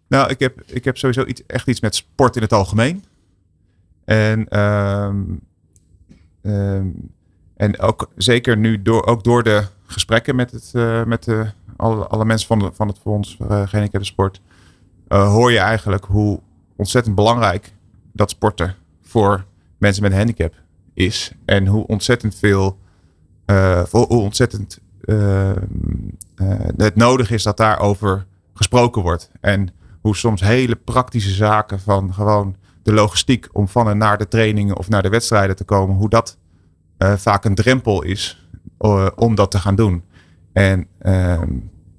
[0.07, 3.03] Nou, ik heb, ik heb sowieso iets, echt iets met sport in het algemeen.
[4.05, 5.15] En, ehm,
[6.41, 6.87] ehm,
[7.61, 11.45] en ook zeker nu door, ook door de gesprekken met, het, eh, met de,
[11.75, 14.41] alle, alle mensen van, van het Fonds uh, Gehandicapte Sport,
[15.07, 16.39] eh, hoor je eigenlijk hoe
[16.75, 17.73] ontzettend belangrijk
[18.13, 19.45] dat sporten voor
[19.77, 20.53] mensen met een handicap
[20.93, 21.31] is.
[21.45, 22.77] En hoe ontzettend veel,
[23.45, 25.55] eh, hoe ontzettend eh, eh,
[26.77, 29.31] het nodig is dat daarover gesproken wordt.
[29.41, 29.69] En
[30.01, 34.77] hoe soms hele praktische zaken van gewoon de logistiek om van en naar de trainingen
[34.77, 36.37] of naar de wedstrijden te komen, hoe dat
[37.01, 38.47] eh, vaak een drempel is
[38.77, 40.03] eh, om dat te gaan doen.
[40.53, 41.49] En ehm,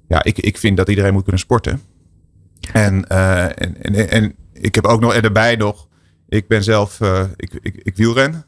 [0.07, 1.81] ja, ik, ik vind dat iedereen moet kunnen sporten.
[2.73, 5.87] En, eh, en, en, en ik heb ook nog erbij nog,
[6.29, 6.99] ik ben zelf,
[7.35, 8.45] ik, ik, ik wielren.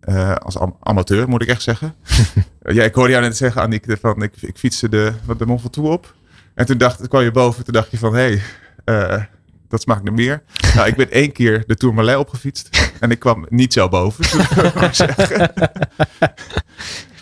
[0.00, 1.94] Eh, als am- amateur moet ik echt zeggen.
[2.62, 5.60] ja, ik hoorde jou net zeggen, Annick, van ik, ik fietste de, wat de Mont
[5.60, 6.14] Ventoux op.
[6.54, 8.38] En toen dacht, kwam je boven, toen dacht je van, hé,
[8.84, 9.28] hey,
[9.68, 10.42] dat smaakt naar meer.
[10.74, 12.92] nou, ik ben één keer de Tourmalet opgefietst.
[13.04, 15.52] En ik kwam niet zo boven, zou ik maar zeggen.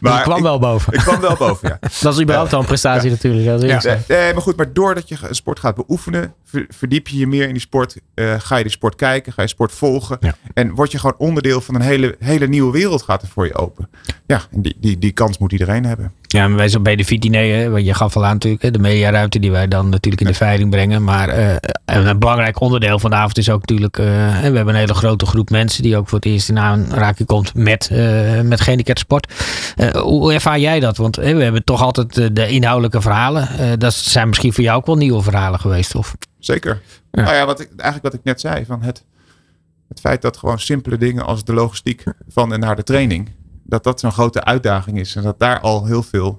[0.01, 0.93] Maar ik kwam wel boven.
[0.93, 1.79] ik kwam wel boven, ja.
[2.03, 3.61] Dat is überhaupt al een prestatie natuurlijk.
[3.85, 7.27] Nee, nee, maar goed, maar doordat je een sport gaat beoefenen, ver- verdiep je je
[7.27, 7.97] meer in die sport.
[8.15, 10.17] eh, ga je die sport kijken, ga je sport volgen.
[10.21, 10.35] Ja.
[10.55, 13.55] En word je gewoon onderdeel van een hele, hele nieuwe wereld gaat er voor je
[13.55, 13.89] open.
[14.27, 16.13] Ja, en die, die, die kans moet iedereen hebben.
[16.33, 19.39] Ja, maar wij zijn bij de Vitine, want je gaf al aan natuurlijk, de mediaruimte
[19.39, 21.05] die wij dan natuurlijk in de veiling brengen.
[21.05, 21.51] Maar eh,
[21.85, 24.05] en een belangrijk onderdeel van de avond is ook natuurlijk, eh,
[24.41, 27.55] we hebben een hele grote groep mensen die ook voor het eerst in aanraking komt
[27.55, 28.61] met, eh met
[29.93, 30.97] hoe ervaar jij dat?
[30.97, 33.79] Want we hebben toch altijd de inhoudelijke verhalen.
[33.79, 36.15] Dat zijn misschien voor jou ook wel nieuwe verhalen geweest, of?
[36.39, 36.83] Zeker.
[37.11, 37.23] Ja.
[37.23, 39.05] Nou ja, wat ik, eigenlijk wat ik net zei, van het,
[39.89, 43.29] het feit dat gewoon simpele dingen als de logistiek van en naar de training,
[43.63, 45.17] dat dat zo'n grote uitdaging is.
[45.17, 46.39] En dat daar al heel veel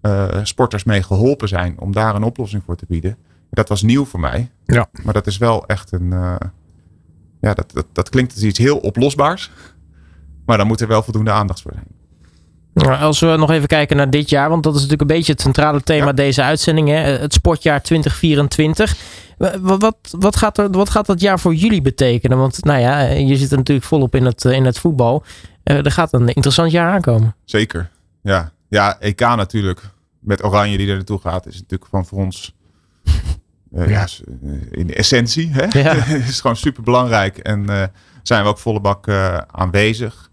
[0.00, 3.16] eh, sporters mee geholpen zijn om daar een oplossing voor te bieden.
[3.50, 4.50] Dat was nieuw voor mij.
[4.66, 4.86] Ja.
[5.02, 6.12] Maar dat is wel echt een.
[6.12, 6.34] eh,
[7.40, 9.50] ja, dat, dat, dat klinkt als iets heel oplosbaars.
[10.46, 11.86] Maar dan moet er wel voldoende aandacht voor zijn.
[12.72, 15.32] Maar als we nog even kijken naar dit jaar, want dat is natuurlijk een beetje
[15.32, 16.12] het centrale thema Ja.
[16.12, 16.94] deze uitzending, hè?
[16.94, 18.96] het sportjaar 2024.
[19.38, 22.38] Wa- wa- Wat, wat, gaat er, wat gaat dat jaar voor jullie betekenen?
[22.38, 25.24] Want nou ja, je zit er natuurlijk volop in het, in het voetbal.
[25.68, 27.34] Eh, er gaat een interessant jaar aankomen.
[27.44, 27.90] Zeker.
[28.22, 29.80] Ja, ja EK natuurlijk.
[30.18, 32.54] Met Oranje die er naartoe gaat, is natuurlijk van voor ons.
[33.72, 34.06] eh, ja.
[34.42, 35.50] eh, in de essentie.
[35.52, 35.80] Hè?
[35.80, 35.92] Ja.
[36.28, 37.38] is gewoon super belangrijk.
[37.38, 37.90] En
[38.22, 39.08] zijn we ook volle bak
[39.50, 40.30] aanwezig.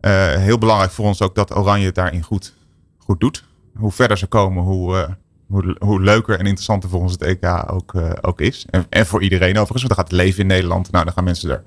[0.00, 2.54] Heel belangrijk voor ons ook dat Oranje het daarin goed,
[2.98, 3.44] goed doet.
[3.74, 5.16] Hoe verder ze komen, hoe,
[5.46, 8.66] hoe, hoe leuker en interessanter voor ons het EK ook, ook is.
[8.70, 9.82] En, en voor iedereen overigens.
[9.82, 10.90] Want dan gaat het leven in Nederland.
[10.90, 11.62] Nou, dan gaan mensen daar,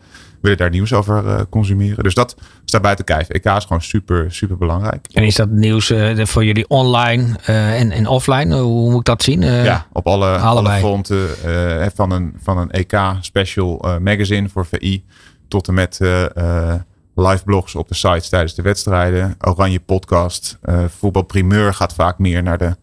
[0.45, 2.03] willen daar nieuws over eh, consumeren.
[2.03, 2.35] Dus dat
[2.65, 3.29] staat buiten kijf.
[3.29, 5.07] EK is gewoon super, super belangrijk.
[5.13, 8.55] En is dat nieuws eh, voor jullie online eh, en, en offline?
[8.55, 9.41] Hoe moet ik dat zien?
[9.41, 11.27] Ja, op alle, alle fronten.
[11.95, 15.03] van, een, van een EK-special eh, magazine voor VI.
[15.47, 15.99] Tot en met
[17.15, 19.35] live blogs op de sites tijdens de wedstrijden.
[19.39, 20.57] Oranje podcast.
[20.61, 22.75] eh voetbalprimeur gaat vaak meer naar de,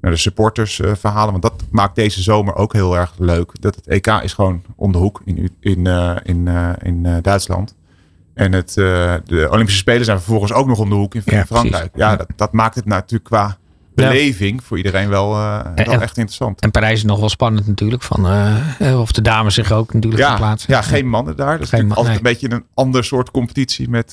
[0.00, 1.30] naar de supporters eh, verhalen.
[1.30, 3.52] Want dat maakt deze zomer ook heel erg leuk.
[3.60, 7.74] Dat het EK is gewoon om de hoek in, in, eh, in, eh, in Duitsland.
[8.34, 11.90] En het, de Olympische Spelen zijn vervolgens ook nog om de hoek in, Ja, Frankrijk.
[11.92, 12.10] precies.
[12.10, 13.58] Ja, dat, dat maakt het natuurlijk qua
[13.94, 16.60] beleving voor iedereen wel, wel en- echt interessant.
[16.60, 18.02] En Parijs is nog wel spannend natuurlijk.
[18.02, 18.26] Van,
[18.98, 20.72] of de dames zich ook natuurlijk Ja, verplaatsen.
[20.74, 21.52] ja, geen mannen daar.
[21.52, 24.12] Dat is Geen natuurlijk man- altijd een beetje een ander soort competitie met,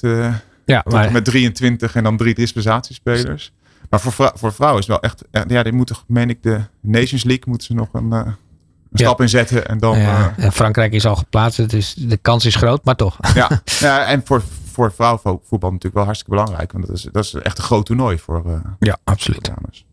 [0.65, 3.51] Ja, tot- maar, met 23 en dan drie dispensatiespelers.
[3.89, 6.61] Maar voor, vrou- voor vrouwen is het wel echt, ja, die moeten, meen ik, de
[6.81, 8.35] Nations League moeten ze nog een, eh, een
[8.91, 9.05] Ja.
[9.05, 9.67] stap inzetten.
[9.67, 11.69] En dan, ja, eh, en Frankrijk is al geplaatst.
[11.69, 13.17] Dus de kans is groot, maar toch.
[13.33, 13.61] ja.
[13.79, 16.71] ja, en voor, voor vrouwenvoetbal natuurlijk wel hartstikke belangrijk.
[16.71, 19.45] Want dat is, dat is echt een groot toernooi voor, eh, Ja, absoluut.
[19.55, 19.85] dames.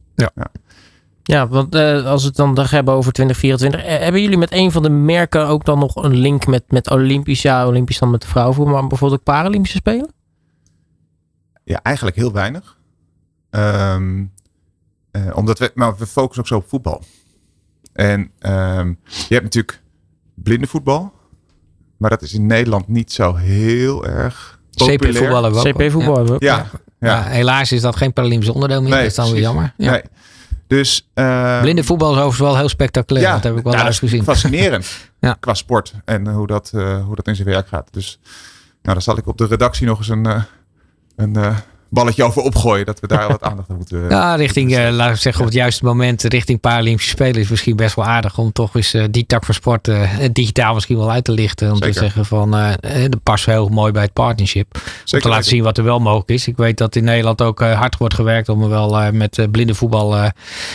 [1.26, 3.82] Ja, want eh, als we het dan hebben over 2024.
[3.96, 6.90] eh, hebben jullie met een van de merken ook dan nog een link met, met
[6.90, 7.42] Olympisch?
[7.42, 10.12] Ja, Olympisch dan met de vrouwenvoetbal, maar bijvoorbeeld ook Paralympische Spelen?
[11.64, 12.73] Ja, eigenlijk heel weinig.
[13.54, 14.24] Ehm,
[15.10, 17.02] eh, omdat we, maar we focussen ook zo op voetbal.
[17.92, 19.80] En ehm, je hebt natuurlijk
[20.34, 21.12] blindenvoetbal.
[21.96, 24.98] Maar dat is in Nederland niet zo heel erg populair.
[24.98, 25.74] CP-voetbal hebben we ook.
[25.74, 26.42] CP-voetbal hebben we ook.
[26.42, 26.66] Ja, Ja.
[27.00, 27.16] ja.
[27.16, 28.90] Ja, helaas is dat geen Paralympisch onderdeel meer.
[28.90, 29.74] Nee, dat is dan weer jammer.
[29.76, 29.90] Ja.
[29.90, 30.02] Nee.
[30.66, 33.30] Dus, ehm, Blinde voetbal is overigens wel heel spectaculair.
[33.30, 34.22] dat heb ik wel nou, dat is gezien.
[34.24, 34.86] Fascinerend.
[35.20, 35.36] Ja.
[35.40, 37.88] Qua sport en hoe dat, eh, hoe dat in zijn werk gaat.
[37.90, 38.18] Dus
[38.82, 40.42] nou, daar zal ik op de redactie nog eens een, eh,
[41.16, 41.56] een eh,
[41.94, 42.86] balletje over opgooien.
[42.86, 44.08] Dat we daar wat aandacht aan moeten.
[44.08, 47.76] Ja, richting, eh, laten we zeggen, op het juiste moment richting Paralympische Spelen is misschien
[47.76, 51.10] best wel aardig om toch eens eh, die tak van sport eh, digitaal misschien wel
[51.10, 51.68] uit te lichten.
[51.72, 52.00] Om te Zeker.
[52.00, 54.66] zeggen van, eh eh, dat past heel mooi bij het partnership.
[55.12, 56.48] Om te laten zien wat er wel mogelijk is.
[56.48, 59.38] Ik weet dat in Nederland ook eh, hard wordt gewerkt om er wel eh, met
[59.38, 60.28] eh, blinde voetbal eh,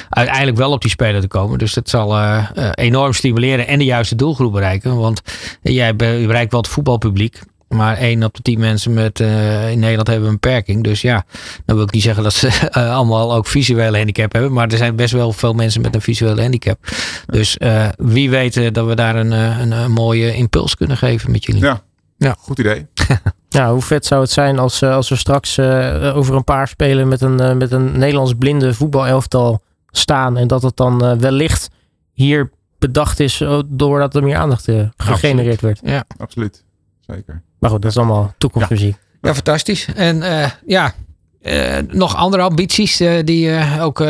[0.10, 1.58] uiteindelijk wel op die Spelen te komen.
[1.58, 4.98] Dus dat zal eh, eh, enorm stimuleren en de juiste doelgroep bereiken.
[4.98, 5.22] Want
[5.62, 7.40] jij bereikt wel het voetbalpubliek.
[7.70, 10.84] Maar één op de tien mensen met, eh, in Nederland hebben een beperking.
[10.84, 11.26] Dus ja,
[11.66, 14.54] dan wil ik niet zeggen dat ze eh, allemaal ook visuele handicap hebben.
[14.54, 16.80] Maar er zijn best wel veel mensen met een visuele handicap.
[17.26, 21.46] Dus eh, wie weet dat we daar een, een, een mooie impuls kunnen geven met
[21.46, 21.62] jullie.
[21.62, 21.82] Ja.
[22.18, 22.36] Ja.
[22.40, 22.88] Goed idee.
[23.52, 27.08] Ja, hoe vet zou het zijn als, als we straks eh, over een paar spelen
[27.08, 30.38] met een, met een Nederlands blinde voetbalelftal staan.
[30.38, 31.70] En dat het dan wellicht
[32.14, 32.50] hier
[32.80, 35.80] bedacht is doordat er meer aandacht eh, gegenereerd werd.
[35.84, 36.04] Ja.
[36.18, 36.64] Absoluut.
[37.00, 37.42] Zeker.
[37.60, 38.96] Maar goed, dat is allemaal toekomstmuziek.
[39.22, 39.86] Ja, fantastisch.
[39.96, 40.94] En eh, ja,
[41.42, 44.04] eh, nog andere ambities eh, die eh, ook,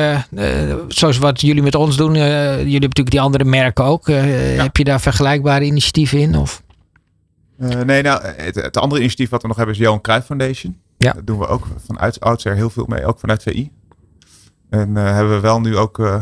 [0.88, 2.16] zoals wat jullie met ons doen.
[2.16, 4.08] eh, jullie hebben natuurlijk die andere merken ook.
[4.10, 4.22] Eh,
[4.62, 6.36] Heb je daar vergelijkbare initiatieven in?
[6.36, 6.64] Of?
[7.60, 10.78] Eh, nee, nou, het, het andere initiatief wat we nog hebben is Johan Cruijff Foundation.
[10.98, 11.14] Ja.
[11.14, 13.72] Daar doen we ook vanuit oudsher heel veel mee, ook vanuit VI.
[14.70, 16.22] En eh, hebben we wel nu ook eh,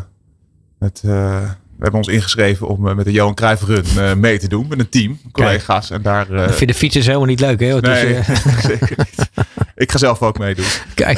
[0.79, 4.39] met, eh, we hebben ons ingeschreven om eh, met de Johan Cruijff Run eh, mee
[4.39, 5.89] te doen met een team, collega's.
[5.89, 6.31] En daar.
[6.31, 7.79] eh, Ik vind de fietsers helemaal niet leuk, hè?
[7.79, 9.29] nee, eh, zeker niet.
[9.75, 10.65] Ik ga zelf ook meedoen.
[10.93, 11.17] kijk.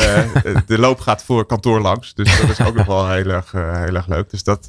[0.67, 2.13] De loop gaat voor kantoor langs.
[2.13, 4.29] Dus dat is ook nog wel heel erg, heel erg leuk.
[4.29, 4.67] Dus dat,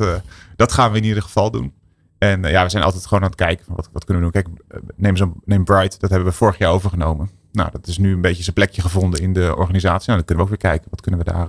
[0.56, 1.72] dat gaan we in ieder geval doen.
[2.18, 3.64] En ja, we zijn altijd gewoon aan het kijken.
[3.64, 4.42] Van wat, wat kunnen we doen?
[4.42, 4.54] Kijk,
[4.96, 6.00] neem, zo, neem Bright.
[6.00, 7.30] Dat hebben we vorig jaar overgenomen.
[7.52, 10.06] Nou, dat is nu een beetje zijn plekje gevonden in de organisatie.
[10.06, 10.90] Nou, dan kunnen we ook weer kijken.
[10.90, 11.48] Wat kunnen we daar,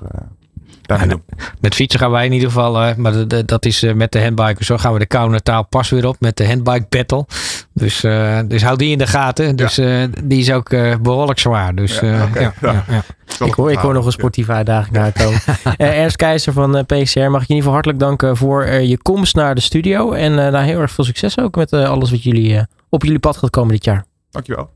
[1.60, 4.22] Met fietsen gaan wij in ieder geval, maar de- de- dat is eh, met de
[4.24, 4.68] handbikers.
[4.68, 7.26] Zo gaan we de koude taal pas weer op met de handbike battle.
[7.74, 9.56] Dus, eh, dus hou die in de gaten.
[9.56, 11.76] Dus eh, die is ook eh, behoorlijk zwaar.
[11.76, 12.54] Dus, Ja, eh, ja, Ja.
[12.62, 13.04] ja, ja.
[13.26, 15.40] Zal Ik hoor, ik hoor nog een sportieve uitdaging aankomen.
[15.78, 18.98] Eh Ernst Keizer van PCR, mag ik je in ieder geval hartelijk danken voor je
[18.98, 20.12] komst naar de studio.
[20.12, 23.20] En eh nou, heel erg veel succes ook met alles wat jullie eh, op jullie
[23.20, 24.06] pad gaat komen dit jaar.
[24.32, 24.70] Dankjewel.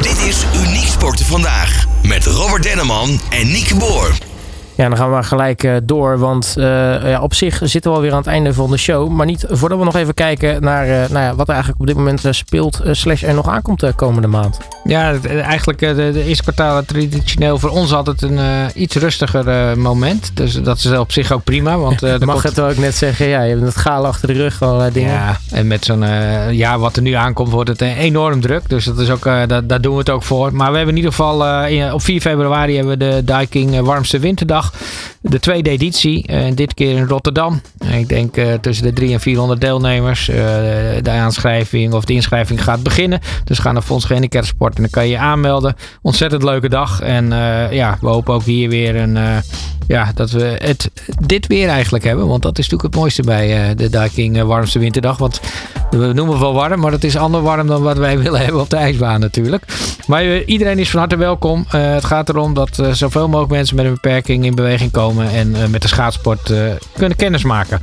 [0.00, 1.84] Dit is Uniek Sporten Vandaag.
[2.06, 4.18] Met Robert Denneman en Nieke Boer.
[4.76, 6.18] Ja, dan gaan we maar gelijk eh, door.
[6.18, 6.64] Want eh,
[7.10, 9.08] ja, op zich zitten we alweer aan het einde van de show.
[9.10, 11.86] Maar niet voordat we nog even kijken naar eh, nou ja, wat er eigenlijk op
[11.86, 12.80] dit moment speelt.
[12.80, 14.58] eh, slash er nog aankomt de komende maand.
[14.84, 18.38] Ja, eigenlijk de, de eerste kwartaal traditioneel voor ons altijd een
[18.74, 20.30] iets rustiger moment.
[20.36, 21.78] Dus dat is op zich ook prima.
[21.78, 23.26] Want Mag komt- het wel ook net zeggen.
[23.28, 24.62] Ja, je hebt het galen achter de rug.
[24.62, 25.12] Allerlei dingen.
[25.12, 26.04] Ja, en met zo'n
[26.50, 28.68] jaar wat er nu aankomt, wordt het enorm druk.
[28.68, 30.54] Dus dat is ook, eh, daar, doen we het ook voor.
[30.54, 31.64] Maar we hebben in ieder geval
[31.94, 34.63] op 4 februari hebben we de Daiking eh, Warmste Winterdag.
[35.20, 36.26] De tweede editie.
[36.26, 37.60] En dit keer in Rotterdam.
[37.92, 40.28] Ik denk eh, tussen de 300 en 400 deelnemers.
[40.28, 40.36] Eh,
[41.02, 43.20] de aanschrijving of de inschrijving gaat beginnen.
[43.44, 45.76] Dus ga naar Fonds Gehandicapten Sport en dan kan je je aanmelden.
[46.02, 47.00] Ontzettend leuke dag.
[47.00, 49.36] En eh, ja, we hopen ook hier weer een, eh,
[49.86, 50.90] ja, dat we het,
[51.26, 52.26] dit weer eigenlijk hebben.
[52.26, 55.18] Want dat is natuurlijk het mooiste bij eh, de Daiking eh, Warmste Winterdag.
[55.18, 55.40] Want
[55.90, 58.60] we noemen het wel warm, maar het is ander warm dan wat wij willen hebben
[58.60, 59.64] op de ijsbaan natuurlijk.
[60.06, 61.64] Maar eh, iedereen is van harte welkom.
[61.70, 65.30] Eh, het gaat erom dat eh, zoveel mogelijk mensen met een beperking in beweging komen
[65.30, 66.58] en eh, met de schaatsport eh,
[66.96, 67.80] kunnen kennismaken.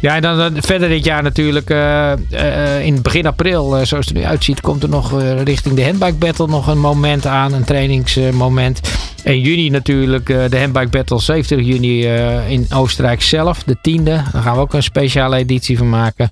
[0.00, 4.24] Ja, en dan, verder dit jaar natuurlijk eh, in begin april, zoals het er nu
[4.24, 8.80] uitziet, komt er nog richting de handbike battle nog een moment aan, een trainingsmoment.
[9.26, 14.22] In juni natuurlijk eh, de Handbike Battle 70 juni eh, in Oostenrijk zelf, de tiende.
[14.32, 16.28] Daar gaan we ook een speciale editie van maken.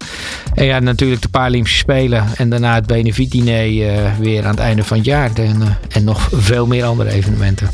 [0.54, 2.26] En ja, natuurlijk de Paralympische Spelen.
[2.36, 5.30] En daarna het Benefiet-diner eh, weer aan het einde van het jaar.
[5.34, 7.70] En, en nog veel meer andere evenementen.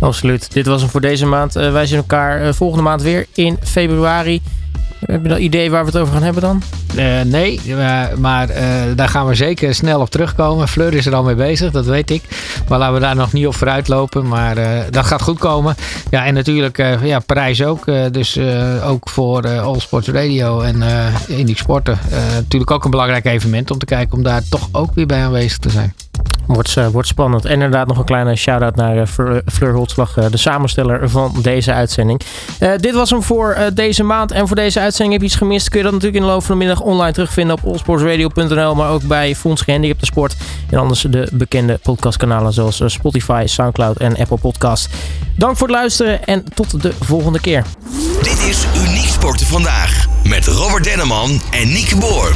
[0.00, 0.52] Absoluut.
[0.52, 1.52] Dit was hem voor deze maand.
[1.52, 4.40] Wij zien elkaar volgende maand weer in februari.
[5.06, 6.62] Heb je een idee waar we het over gaan hebben dan?
[6.96, 10.68] Eh, nee, eh, maar eh, daar gaan we zeker snel op terugkomen.
[10.68, 12.22] Fleur is er al mee bezig, dat weet ik.
[12.68, 14.28] Maar laten we daar nog niet op vooruit lopen.
[14.28, 14.56] Maar
[14.90, 15.74] dat gaat goed komen.
[16.10, 17.84] Ja, en natuurlijk ja, Parijs ook.
[18.10, 18.38] dus
[18.84, 20.82] ook voor All Sports Radio en
[21.26, 21.98] Indie Sporten.
[22.34, 25.58] Natuurlijk ook een belangrijk evenement om te kijken om daar toch ook weer bij aanwezig
[25.58, 25.94] te zijn.
[26.46, 27.44] Wordt, eh, wordt spannend.
[27.44, 31.32] En inderdaad nog een kleine shout-out naar eh, Fleur- Fleur Holtslag, eh, de samensteller van
[31.42, 32.20] deze uitzending.
[32.58, 34.30] Eh, dit was hem voor eh, deze maand.
[34.32, 35.68] En voor deze uitzending heb je iets gemist.
[35.68, 38.74] Kun je dat natuurlijk in de loop van de middag online terugvinden op allsportsradio.nl.
[38.74, 40.34] Maar ook bij Fonds Gehandicapten Sport.
[40.70, 44.88] En anders de bekende podcastkanalen zoals eh, Spotify, Soundcloud en Apple Podcast.
[45.36, 47.64] Dank voor het luisteren en tot de volgende keer.
[48.22, 50.06] Dit is Uniek Sporten Vandaag.
[50.24, 52.34] Met Robert Denneman en Nieke Boer.